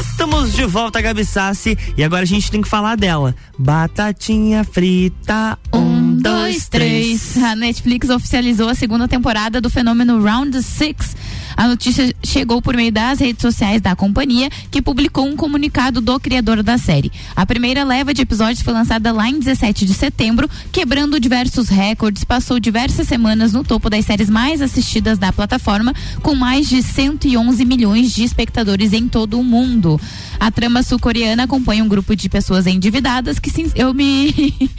Estamos 0.00 0.54
de 0.54 0.64
volta, 0.66 1.00
Gabi 1.00 1.24
Sassi, 1.24 1.78
e 1.96 2.02
agora 2.02 2.22
a 2.22 2.26
gente 2.26 2.50
tem 2.50 2.60
que 2.60 2.68
falar 2.68 2.96
dela. 2.96 3.34
Batatinha 3.56 4.64
frita, 4.64 5.56
um, 5.72 6.16
dois, 6.16 6.68
três. 6.68 7.36
A 7.38 7.54
Netflix 7.54 8.10
oficializou 8.10 8.68
a 8.68 8.74
segunda 8.74 9.06
temporada 9.06 9.60
do 9.60 9.70
fenômeno 9.70 10.22
Round 10.22 10.60
Six. 10.62 11.16
A 11.56 11.68
notícia 11.68 12.14
chegou 12.24 12.60
por 12.60 12.76
meio 12.76 12.92
das 12.92 13.20
redes 13.20 13.42
sociais 13.42 13.80
da 13.80 13.94
companhia, 13.94 14.50
que 14.70 14.82
publicou 14.82 15.26
um 15.26 15.36
comunicado 15.36 16.00
do 16.00 16.18
criador 16.18 16.62
da 16.62 16.78
série. 16.78 17.12
A 17.34 17.44
primeira 17.46 17.84
leva 17.84 18.14
de 18.14 18.22
episódios 18.22 18.62
foi 18.62 18.72
lançada 18.72 19.12
lá 19.12 19.28
em 19.28 19.38
17 19.38 19.84
de 19.84 19.94
setembro, 19.94 20.48
quebrando 20.70 21.20
diversos 21.20 21.68
recordes, 21.68 22.24
passou 22.24 22.58
diversas 22.58 23.06
semanas 23.06 23.52
no 23.52 23.64
topo 23.64 23.90
das 23.90 24.04
séries 24.04 24.30
mais 24.30 24.62
assistidas 24.62 25.18
da 25.18 25.32
plataforma, 25.32 25.94
com 26.22 26.34
mais 26.34 26.68
de 26.68 26.82
111 26.82 27.64
milhões 27.64 28.12
de 28.12 28.24
espectadores 28.24 28.92
em 28.92 29.08
todo 29.08 29.38
o 29.38 29.44
mundo. 29.44 30.00
A 30.38 30.50
trama 30.50 30.82
sul-coreana 30.82 31.44
acompanha 31.44 31.84
um 31.84 31.88
grupo 31.88 32.16
de 32.16 32.28
pessoas 32.28 32.66
endividadas 32.66 33.38
que 33.38 33.50
se, 33.50 33.70
eu 33.74 33.94
me 33.94 34.32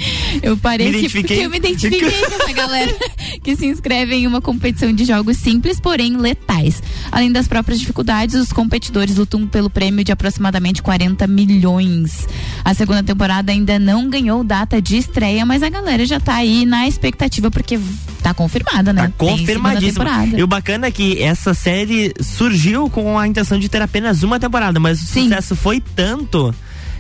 eu 0.43 0.57
parei 0.57 0.91
Me 0.91 1.09
porque 1.09 1.33
eu 1.33 1.49
me 1.49 1.57
identifiquei 1.57 2.11
com 2.11 2.35
essa 2.35 2.51
galera 2.51 2.93
que 3.41 3.55
se 3.55 3.65
inscreve 3.65 4.15
em 4.15 4.27
uma 4.27 4.41
competição 4.41 4.91
de 4.91 5.05
jogos 5.05 5.37
simples, 5.37 5.79
porém 5.79 6.17
letais. 6.17 6.62
Além 7.11 7.31
das 7.31 7.47
próprias 7.47 7.79
dificuldades, 7.79 8.35
os 8.35 8.53
competidores 8.53 9.17
lutam 9.17 9.47
pelo 9.47 9.69
prêmio 9.69 10.03
de 10.03 10.11
aproximadamente 10.11 10.81
40 10.81 11.25
milhões. 11.27 12.27
A 12.63 12.73
segunda 12.73 13.03
temporada 13.03 13.51
ainda 13.51 13.79
não 13.79 14.09
ganhou 14.09 14.43
data 14.43 14.81
de 14.81 14.97
estreia, 14.97 15.45
mas 15.45 15.63
a 15.63 15.69
galera 15.69 16.05
já 16.05 16.19
tá 16.19 16.35
aí 16.35 16.65
na 16.65 16.87
expectativa 16.87 17.49
porque 17.51 17.79
tá 18.21 18.33
confirmada, 18.33 18.93
né? 18.93 19.11
Confirmadíssimo. 19.17 19.93
temporada. 19.93 20.37
E 20.37 20.43
o 20.43 20.47
bacana 20.47 20.87
é 20.87 20.91
que 20.91 21.21
essa 21.21 21.53
série 21.53 22.13
surgiu 22.21 22.89
com 22.89 23.17
a 23.19 23.27
intenção 23.27 23.59
de 23.59 23.67
ter 23.67 23.81
apenas 23.81 24.23
uma 24.23 24.39
temporada, 24.39 24.79
mas 24.79 25.01
o 25.01 25.05
sucesso 25.05 25.55
foi 25.55 25.81
tanto. 25.95 26.53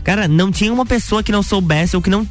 Cara, 0.03 0.27
não 0.27 0.51
tinha 0.51 0.71
uma 0.73 0.85
pessoa 0.85 1.23
que 1.23 1.31
não 1.31 1.41
soubesse 1.41 1.95
ou 1.95 2.01
que 2.01 2.09
não. 2.09 2.25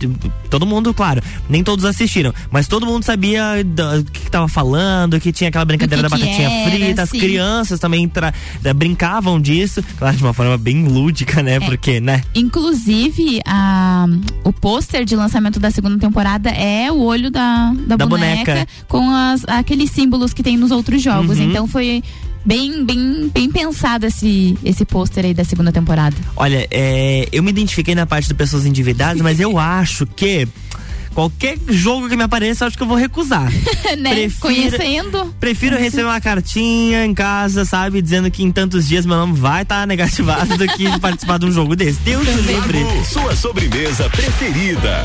Todo 0.50 0.66
mundo, 0.66 0.92
claro, 0.92 1.22
nem 1.48 1.64
todos 1.64 1.84
assistiram, 1.84 2.32
mas 2.50 2.66
todo 2.68 2.84
mundo 2.84 3.02
sabia 3.04 3.64
do 3.64 4.04
que, 4.10 4.20
que 4.20 4.30
tava 4.30 4.46
falando, 4.48 5.18
que 5.18 5.32
tinha 5.32 5.48
aquela 5.48 5.64
brincadeira 5.64 6.02
Do 6.02 6.08
da 6.10 6.16
que 6.16 6.22
que 6.22 6.28
batatinha 6.28 6.48
era, 6.50 6.70
frita, 6.70 7.02
as 7.02 7.08
sim. 7.10 7.18
crianças 7.18 7.80
também 7.80 8.06
tra- 8.08 8.34
da- 8.60 8.74
brincavam 8.74 9.40
disso, 9.40 9.82
claro, 9.98 10.16
de 10.16 10.22
uma 10.22 10.32
forma 10.34 10.56
bem 10.58 10.86
lúdica, 10.86 11.40
É. 11.40 11.42
né? 11.42 11.60
Porque, 11.60 12.00
né? 12.00 12.22
Inclusive, 12.34 13.40
a, 13.46 14.06
o 14.44 14.52
pôster 14.52 15.04
de 15.04 15.16
lançamento 15.16 15.58
da 15.58 15.70
segunda 15.70 15.98
temporada 15.98 16.50
é 16.50 16.92
o 16.92 17.00
olho 17.00 17.30
da, 17.30 17.72
da, 17.86 17.96
Da 17.96 18.06
boneca, 18.06 18.52
boneca. 18.52 18.68
com 18.88 19.10
as, 19.10 19.42
aqueles 19.48 19.90
símbolos 19.90 20.32
que 20.34 20.42
tem 20.42 20.56
nos 20.56 20.70
outros 20.70 21.02
jogos. 21.02 21.38
Uhum. 21.38 21.44
Então 21.50 21.66
foi 21.66 22.02
bem, 22.44 22.84
bem, 22.84 23.30
bem 23.32 23.50
pensado 23.50 24.06
esse, 24.06 24.56
esse 24.64 24.84
pôster 24.84 25.24
aí 25.24 25.34
da 25.34 25.44
segunda 25.44 25.72
temporada. 25.72 26.16
Olha, 26.36 26.66
é, 26.70 27.28
eu 27.32 27.42
me 27.42 27.50
identifiquei 27.50 27.94
na 27.94 28.06
parte 28.06 28.28
de 28.28 28.34
pessoas 28.34 28.66
endividadas, 28.66 29.20
mas 29.22 29.40
eu 29.40 29.58
acho 29.60 30.06
que 30.06 30.46
qualquer 31.14 31.58
jogo 31.68 32.08
que 32.08 32.16
me 32.16 32.22
apareça, 32.22 32.64
eu 32.64 32.68
acho 32.68 32.76
que 32.76 32.82
eu 32.82 32.86
vou 32.86 32.96
recusar. 32.96 33.50
né? 33.98 34.10
Prefiro- 34.14 34.40
Conhecendo. 34.40 35.34
Prefiro 35.38 35.76
receber 35.76 36.04
uma 36.04 36.20
cartinha 36.20 37.04
em 37.04 37.12
casa, 37.14 37.64
sabe? 37.64 38.00
Dizendo 38.00 38.30
que 38.30 38.42
em 38.42 38.50
tantos 38.50 38.88
dias 38.88 39.04
meu 39.04 39.16
nome 39.16 39.34
vai 39.38 39.62
estar 39.62 39.86
negativado 39.86 40.56
do 40.56 40.66
que 40.68 40.88
participar 41.00 41.38
de 41.38 41.46
um 41.46 41.52
jogo 41.52 41.76
desse. 41.76 42.00
Deus 42.00 42.26
me 42.26 42.42
livre. 42.42 42.78
Sua 43.10 43.36
sobremesa 43.36 44.08
preferida. 44.08 45.04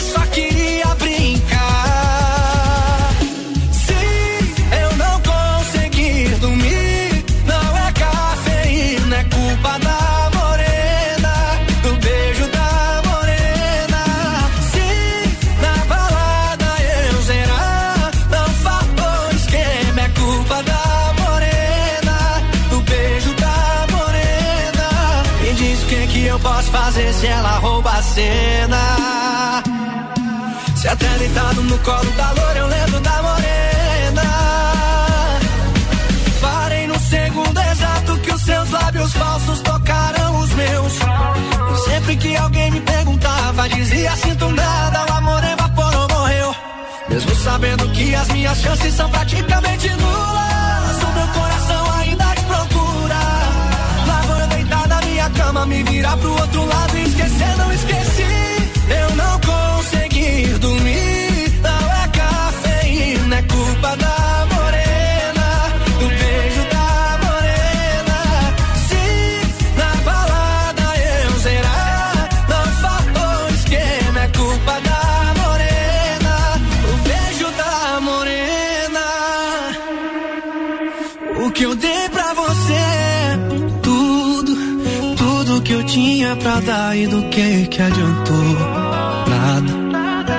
cena. 28.13 29.63
Se 30.75 30.87
até 30.87 31.07
deitado 31.17 31.61
no 31.63 31.77
colo 31.79 32.11
da 32.11 32.31
loura 32.31 32.59
eu 32.59 32.67
lembro 32.67 32.99
da 32.99 33.21
morena. 33.21 34.23
Parei 36.41 36.87
no 36.87 36.99
segundo 36.99 37.59
exato 37.59 38.17
que 38.19 38.33
os 38.33 38.41
seus 38.41 38.69
lábios 38.71 39.13
falsos 39.13 39.59
tocaram 39.61 40.39
os 40.39 40.49
meus. 40.53 40.93
E 41.73 41.89
sempre 41.89 42.15
que 42.17 42.35
alguém 42.35 42.71
me 42.71 42.81
perguntava, 42.81 43.69
dizia 43.69 44.15
sinto 44.15 44.49
nada, 44.49 45.05
o 45.09 45.13
amor 45.17 45.43
evaporou, 45.43 46.07
morreu. 46.09 46.55
Mesmo 47.09 47.35
sabendo 47.35 47.89
que 47.91 48.15
as 48.15 48.27
minhas 48.29 48.57
chances 48.57 48.93
são 48.93 49.09
praticamente 49.09 49.89
nulas, 49.89 51.03
o 51.03 51.11
meu 51.17 51.27
coração 51.27 51.80
cama, 55.41 55.65
me 55.65 55.83
virar 55.83 56.17
pro 56.17 56.31
outro 56.31 56.65
lado 56.65 56.97
e 56.97 57.03
esquecer, 57.03 57.57
não 57.57 57.71
esqueci. 57.73 58.50
que 87.67 87.81
adiantou 87.81 88.43
nada. 89.27 89.73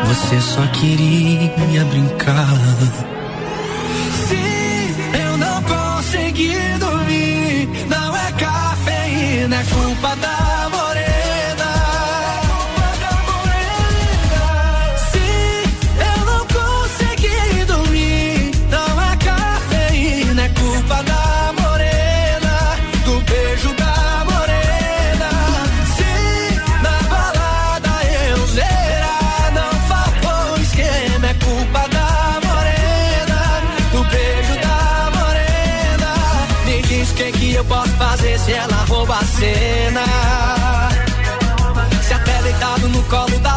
Você 0.06 0.40
só 0.40 0.66
queria 0.68 1.84
brincar. 1.84 3.21
cena. 39.42 40.04
Se 42.02 42.14
até 42.14 42.32
tá 42.32 42.42
deitado 42.42 42.88
no 42.88 43.02
colo 43.04 43.38
da 43.40 43.51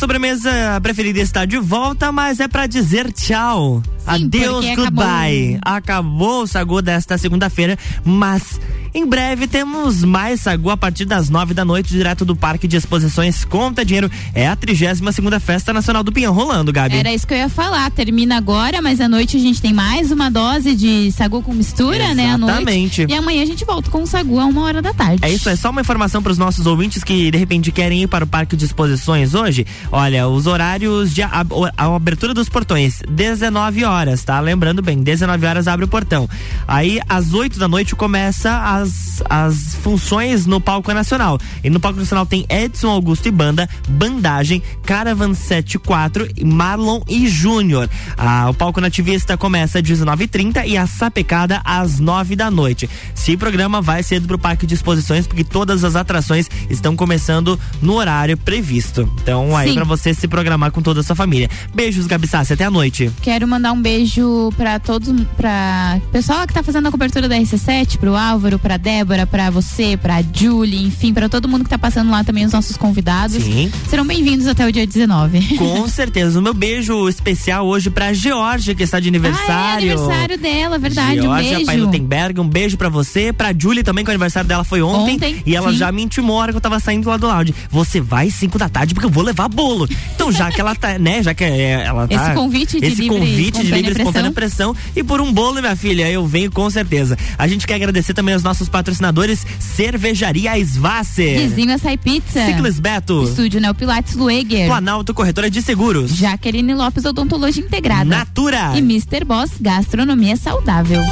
sobremesa 0.00 0.80
preferida 0.82 1.20
está 1.20 1.44
de 1.44 1.58
volta, 1.58 2.10
mas 2.10 2.40
é 2.40 2.48
para 2.48 2.66
dizer 2.66 3.12
tchau. 3.12 3.82
Sim, 3.98 4.24
Adeus, 4.24 4.64
goodbye. 4.74 5.58
Acabou. 5.60 5.76
acabou 5.76 6.42
o 6.42 6.46
sagu 6.46 6.80
desta 6.80 7.18
segunda-feira, 7.18 7.78
mas 8.02 8.59
em 8.92 9.06
breve 9.06 9.46
temos 9.46 10.02
mais 10.02 10.40
Sagu 10.40 10.68
a 10.68 10.76
partir 10.76 11.04
das 11.04 11.30
nove 11.30 11.54
da 11.54 11.64
noite, 11.64 11.90
direto 11.90 12.24
do 12.24 12.34
Parque 12.34 12.66
de 12.66 12.76
Exposições 12.76 13.44
Conta 13.44 13.84
Dinheiro. 13.84 14.10
É 14.34 14.48
a 14.48 14.56
32 14.56 15.14
segunda 15.14 15.38
Festa 15.38 15.72
Nacional 15.72 16.02
do 16.02 16.10
Pinhão 16.10 16.34
rolando, 16.34 16.72
Gabi. 16.72 16.96
Era 16.96 17.12
isso 17.12 17.26
que 17.26 17.34
eu 17.34 17.38
ia 17.38 17.48
falar. 17.48 17.88
Termina 17.92 18.36
agora, 18.36 18.82
mas 18.82 19.00
à 19.00 19.08
noite 19.08 19.36
a 19.36 19.40
gente 19.40 19.62
tem 19.62 19.72
mais 19.72 20.10
uma 20.10 20.28
dose 20.28 20.74
de 20.74 21.12
sagu 21.12 21.40
com 21.40 21.52
mistura, 21.52 22.14
né? 22.14 22.30
À 22.30 22.38
noite. 22.38 22.52
Exatamente. 22.52 23.06
E 23.08 23.14
amanhã 23.14 23.42
a 23.42 23.46
gente 23.46 23.64
volta 23.64 23.90
com 23.90 24.02
o 24.02 24.06
sagu 24.06 24.40
a 24.40 24.46
uma 24.46 24.62
hora 24.62 24.82
da 24.82 24.92
tarde. 24.92 25.24
É 25.24 25.30
isso, 25.30 25.48
é 25.48 25.54
só 25.54 25.70
uma 25.70 25.80
informação 25.80 26.20
para 26.20 26.32
os 26.32 26.38
nossos 26.38 26.66
ouvintes 26.66 27.04
que 27.04 27.30
de 27.30 27.38
repente 27.38 27.70
querem 27.70 28.02
ir 28.02 28.06
para 28.08 28.24
o 28.24 28.26
Parque 28.26 28.56
de 28.56 28.64
Exposições 28.64 29.34
hoje. 29.34 29.64
Olha, 29.92 30.26
os 30.26 30.46
horários 30.46 31.14
de 31.14 31.22
a, 31.22 31.46
a 31.76 31.94
abertura 31.94 32.34
dos 32.34 32.48
portões, 32.48 33.02
19 33.08 33.84
horas, 33.84 34.24
tá? 34.24 34.40
Lembrando 34.40 34.82
bem, 34.82 35.00
19 35.02 35.46
horas 35.46 35.68
abre 35.68 35.84
o 35.84 35.88
portão. 35.88 36.28
Aí 36.66 37.00
às 37.08 37.32
8 37.32 37.58
da 37.58 37.68
noite 37.68 37.94
começa 37.94 38.50
as, 38.58 38.89
as 39.28 39.74
funções 39.76 40.46
no 40.46 40.60
palco 40.60 40.92
nacional. 40.92 41.38
E 41.62 41.70
no 41.70 41.80
palco 41.80 41.98
nacional 41.98 42.26
tem 42.26 42.46
Edson 42.48 42.88
Augusto 42.88 43.28
e 43.28 43.30
banda, 43.30 43.68
Bandagem, 43.88 44.62
Caravan 44.84 45.34
74, 45.34 46.28
Marlon 46.44 47.00
e 47.08 47.28
Júnior. 47.28 47.88
Ah, 48.16 48.48
o 48.50 48.54
palco 48.54 48.80
nativista 48.80 49.36
começa 49.36 49.78
às 49.78 49.84
19h30 49.84 50.66
e 50.66 50.76
a 50.76 50.86
sapecada 50.86 51.60
às 51.64 51.98
9 51.98 52.36
da 52.36 52.50
noite. 52.50 52.88
Se 53.14 53.36
programa 53.36 53.80
vai 53.80 54.02
cedo 54.02 54.26
pro 54.26 54.38
parque 54.38 54.66
de 54.66 54.74
exposições, 54.74 55.26
porque 55.26 55.44
todas 55.44 55.84
as 55.84 55.96
atrações 55.96 56.48
estão 56.68 56.96
começando 56.96 57.58
no 57.80 57.94
horário 57.94 58.36
previsto. 58.36 59.10
Então, 59.22 59.56
aí 59.56 59.74
para 59.74 59.84
você 59.84 60.14
se 60.14 60.28
programar 60.28 60.70
com 60.70 60.82
toda 60.82 61.00
a 61.00 61.02
sua 61.02 61.16
família. 61.16 61.48
Beijos, 61.74 62.06
Gabi 62.06 62.26
Sassi, 62.26 62.52
até 62.52 62.64
a 62.64 62.70
noite. 62.70 63.10
Quero 63.22 63.46
mandar 63.46 63.72
um 63.72 63.80
beijo 63.80 64.50
pra 64.56 64.78
todos, 64.78 65.08
pra 65.36 66.00
pessoal 66.12 66.46
que 66.46 66.54
tá 66.54 66.62
fazendo 66.62 66.88
a 66.88 66.90
cobertura 66.90 67.28
da 67.28 67.36
RC7, 67.36 67.98
pro 67.98 68.16
Álvaro, 68.16 68.58
pra 68.58 68.69
Débora, 68.76 69.26
pra 69.26 69.50
você, 69.50 69.96
pra 69.96 70.22
Julie, 70.34 70.84
enfim, 70.84 71.12
pra 71.12 71.28
todo 71.28 71.48
mundo 71.48 71.64
que 71.64 71.70
tá 71.70 71.78
passando 71.78 72.10
lá 72.10 72.24
também, 72.24 72.44
os 72.44 72.52
nossos 72.52 72.76
convidados. 72.76 73.42
Sim. 73.42 73.70
Serão 73.88 74.06
bem-vindos 74.06 74.46
até 74.46 74.66
o 74.66 74.72
dia 74.72 74.86
19. 74.86 75.56
Com 75.56 75.86
certeza. 75.88 76.38
O 76.38 76.42
meu 76.42 76.54
beijo 76.54 77.08
especial 77.08 77.66
hoje 77.66 77.90
pra 77.90 78.12
Georgia, 78.12 78.74
que 78.74 78.82
está 78.82 79.00
de 79.00 79.08
aniversário. 79.08 79.50
Ah, 79.50 79.72
é 79.72 79.92
aniversário 79.92 80.38
dela, 80.38 80.78
verdade. 80.78 81.20
um 81.20 81.22
Georgia 81.22 81.50
beijo. 81.50 81.66
Pailutenberg, 81.66 82.40
um 82.40 82.48
beijo 82.48 82.76
pra 82.76 82.88
você, 82.88 83.32
pra 83.32 83.52
Julie 83.56 83.82
também, 83.82 84.04
que 84.04 84.10
o 84.10 84.12
aniversário 84.12 84.48
dela 84.48 84.64
foi 84.64 84.82
ontem. 84.82 85.16
Ontem, 85.16 85.42
e 85.44 85.56
ela 85.56 85.70
sim. 85.70 85.78
já 85.78 85.92
me 85.92 86.02
intimou 86.02 86.38
a 86.38 86.42
hora 86.42 86.52
que 86.52 86.56
eu 86.56 86.60
tava 86.60 86.78
saindo 86.80 87.08
lá 87.08 87.16
do 87.16 87.26
lounge. 87.26 87.54
Você 87.70 88.00
vai 88.00 88.30
5 88.30 88.58
da 88.58 88.68
tarde 88.68 88.94
porque 88.94 89.06
eu 89.06 89.10
vou 89.10 89.22
levar 89.22 89.48
bolo. 89.48 89.88
Então, 90.14 90.30
já 90.30 90.50
que 90.50 90.60
ela 90.60 90.74
tá, 90.74 90.96
né, 91.00 91.22
já 91.22 91.34
que 91.34 91.44
é, 91.44 91.84
ela 91.84 92.06
tá. 92.06 92.14
Esse 92.14 92.34
convite 92.34 92.80
de 92.80 92.86
esse 92.86 93.02
livre 93.02 93.18
convite 93.18 93.34
de 93.34 93.48
espontânea 93.48 93.76
livre 93.76 93.94
pressão. 93.94 94.10
espontânea 94.10 94.32
pressão. 94.32 94.76
E 94.94 95.02
por 95.02 95.20
um 95.20 95.32
bolo, 95.32 95.60
minha 95.60 95.76
filha, 95.76 96.10
eu 96.10 96.26
venho 96.26 96.50
com 96.50 96.68
certeza. 96.70 97.16
A 97.38 97.46
gente 97.46 97.66
quer 97.66 97.74
agradecer 97.74 98.14
também 98.14 98.34
aos 98.34 98.42
nossos 98.42 98.59
patrocinadores, 98.68 99.46
Cervejaria 99.58 100.58
Svasser. 100.64 101.38
Vizinho 101.38 101.74
Açaí 101.74 101.96
Pizza. 101.96 102.44
Ciclis 102.46 102.78
Beto. 102.78 103.24
Estúdio 103.24 103.60
Neo 103.60 103.74
Pilates 103.74 104.14
Lueger. 104.14 104.66
Planalto 104.66 105.14
Corretora 105.14 105.50
de 105.50 105.62
Seguros. 105.62 106.12
Jaqueline 106.12 106.74
Lopes 106.74 107.04
Odontologia 107.04 107.62
Integrada. 107.62 108.04
Natura. 108.04 108.72
E 108.74 108.78
Mr. 108.78 109.24
Boss 109.24 109.52
Gastronomia 109.60 110.36
Saudável. 110.36 111.02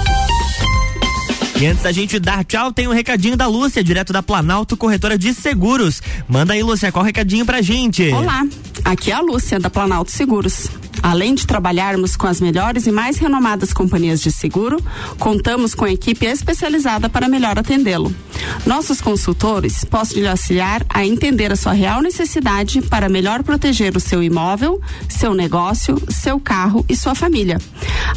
E 1.60 1.66
antes 1.66 1.82
da 1.82 1.90
gente 1.90 2.20
dar 2.20 2.44
tchau, 2.44 2.72
tem 2.72 2.86
um 2.86 2.92
recadinho 2.92 3.36
da 3.36 3.48
Lúcia, 3.48 3.82
direto 3.82 4.12
da 4.12 4.22
Planalto 4.22 4.76
Corretora 4.76 5.18
de 5.18 5.34
Seguros. 5.34 6.00
Manda 6.28 6.52
aí, 6.52 6.62
Lúcia, 6.62 6.92
qual 6.92 7.02
o 7.02 7.06
recadinho 7.06 7.44
pra 7.44 7.60
gente? 7.60 8.08
Olá, 8.12 8.46
aqui 8.84 9.10
é 9.10 9.14
a 9.14 9.20
Lúcia 9.20 9.58
da 9.58 9.68
Planalto 9.68 10.12
Seguros. 10.12 10.68
Além 11.02 11.34
de 11.34 11.46
trabalharmos 11.46 12.16
com 12.16 12.26
as 12.26 12.40
melhores 12.40 12.86
e 12.86 12.92
mais 12.92 13.18
renomadas 13.18 13.72
companhias 13.72 14.20
de 14.20 14.30
seguro, 14.30 14.82
contamos 15.18 15.74
com 15.74 15.86
equipe 15.86 16.26
especializada 16.26 17.08
para 17.08 17.28
melhor 17.28 17.58
atendê-lo. 17.58 18.14
Nossos 18.66 19.00
consultores 19.00 19.84
possam 19.84 20.20
lhe 20.20 20.28
auxiliar 20.28 20.84
a 20.88 21.04
entender 21.04 21.52
a 21.52 21.56
sua 21.56 21.72
real 21.72 22.00
necessidade 22.00 22.80
para 22.82 23.08
melhor 23.08 23.42
proteger 23.42 23.96
o 23.96 24.00
seu 24.00 24.22
imóvel, 24.22 24.80
seu 25.08 25.34
negócio, 25.34 26.00
seu 26.08 26.38
carro 26.40 26.84
e 26.88 26.96
sua 26.96 27.14
família. 27.14 27.58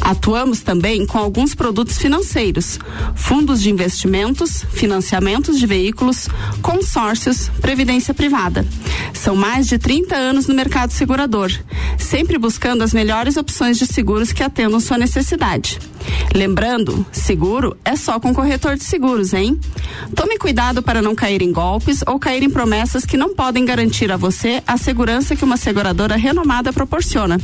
Atuamos 0.00 0.60
também 0.60 1.06
com 1.06 1.18
alguns 1.18 1.54
produtos 1.54 1.98
financeiros, 1.98 2.78
fundos 3.14 3.62
de 3.62 3.70
investimentos, 3.70 4.64
financiamentos 4.72 5.58
de 5.58 5.66
veículos, 5.66 6.28
consórcios, 6.60 7.50
previdência 7.60 8.14
privada. 8.14 8.66
São 9.12 9.36
mais 9.36 9.66
de 9.66 9.78
30 9.78 10.16
anos 10.16 10.46
no 10.46 10.54
mercado 10.54 10.90
segurador, 10.90 11.50
sempre 11.98 12.38
buscando 12.38 12.71
as 12.80 12.94
melhores 12.94 13.36
opções 13.36 13.78
de 13.78 13.84
seguros 13.84 14.32
que 14.32 14.42
atendam 14.42 14.80
sua 14.80 14.96
necessidade. 14.96 15.78
Lembrando, 16.34 17.04
seguro 17.12 17.76
é 17.84 17.94
só 17.94 18.18
com 18.18 18.34
corretor 18.34 18.76
de 18.76 18.84
seguros, 18.84 19.34
hein? 19.34 19.60
Tome 20.16 20.38
cuidado 20.38 20.82
para 20.82 21.02
não 21.02 21.14
cair 21.14 21.42
em 21.42 21.52
golpes 21.52 22.02
ou 22.06 22.18
cair 22.18 22.42
em 22.42 22.48
promessas 22.50 23.04
que 23.04 23.16
não 23.16 23.34
podem 23.34 23.64
garantir 23.64 24.10
a 24.10 24.16
você 24.16 24.62
a 24.66 24.76
segurança 24.76 25.36
que 25.36 25.44
uma 25.44 25.56
seguradora 25.56 26.16
renomada 26.16 26.72
proporciona. 26.72 27.38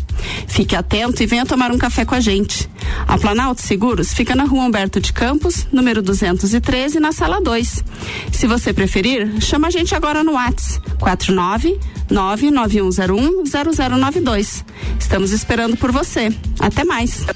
Fique 0.46 0.74
atento 0.74 1.22
e 1.22 1.26
venha 1.26 1.44
tomar 1.44 1.70
um 1.70 1.78
café 1.78 2.04
com 2.04 2.14
a 2.14 2.20
gente. 2.20 2.68
A 3.06 3.18
Planalto 3.18 3.60
Seguros 3.60 4.14
fica 4.14 4.34
na 4.34 4.44
rua 4.44 4.64
Humberto 4.64 5.00
de 5.00 5.12
Campos, 5.12 5.66
número 5.70 6.00
213, 6.02 6.98
na 6.98 7.12
sala 7.12 7.40
2. 7.40 7.84
Se 8.32 8.46
você 8.46 8.72
preferir, 8.72 9.40
chama 9.40 9.68
a 9.68 9.70
gente 9.70 9.94
agora 9.94 10.24
no 10.24 10.32
WhatsApp 10.32 10.80
49 10.98 11.78
991010092. 12.10 14.64
Estamos 14.98 15.32
esperando 15.32 15.76
por 15.76 15.92
você. 15.92 16.32
Até 16.60 16.84
mais. 16.84 17.26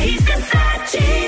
RC7 0.00 1.27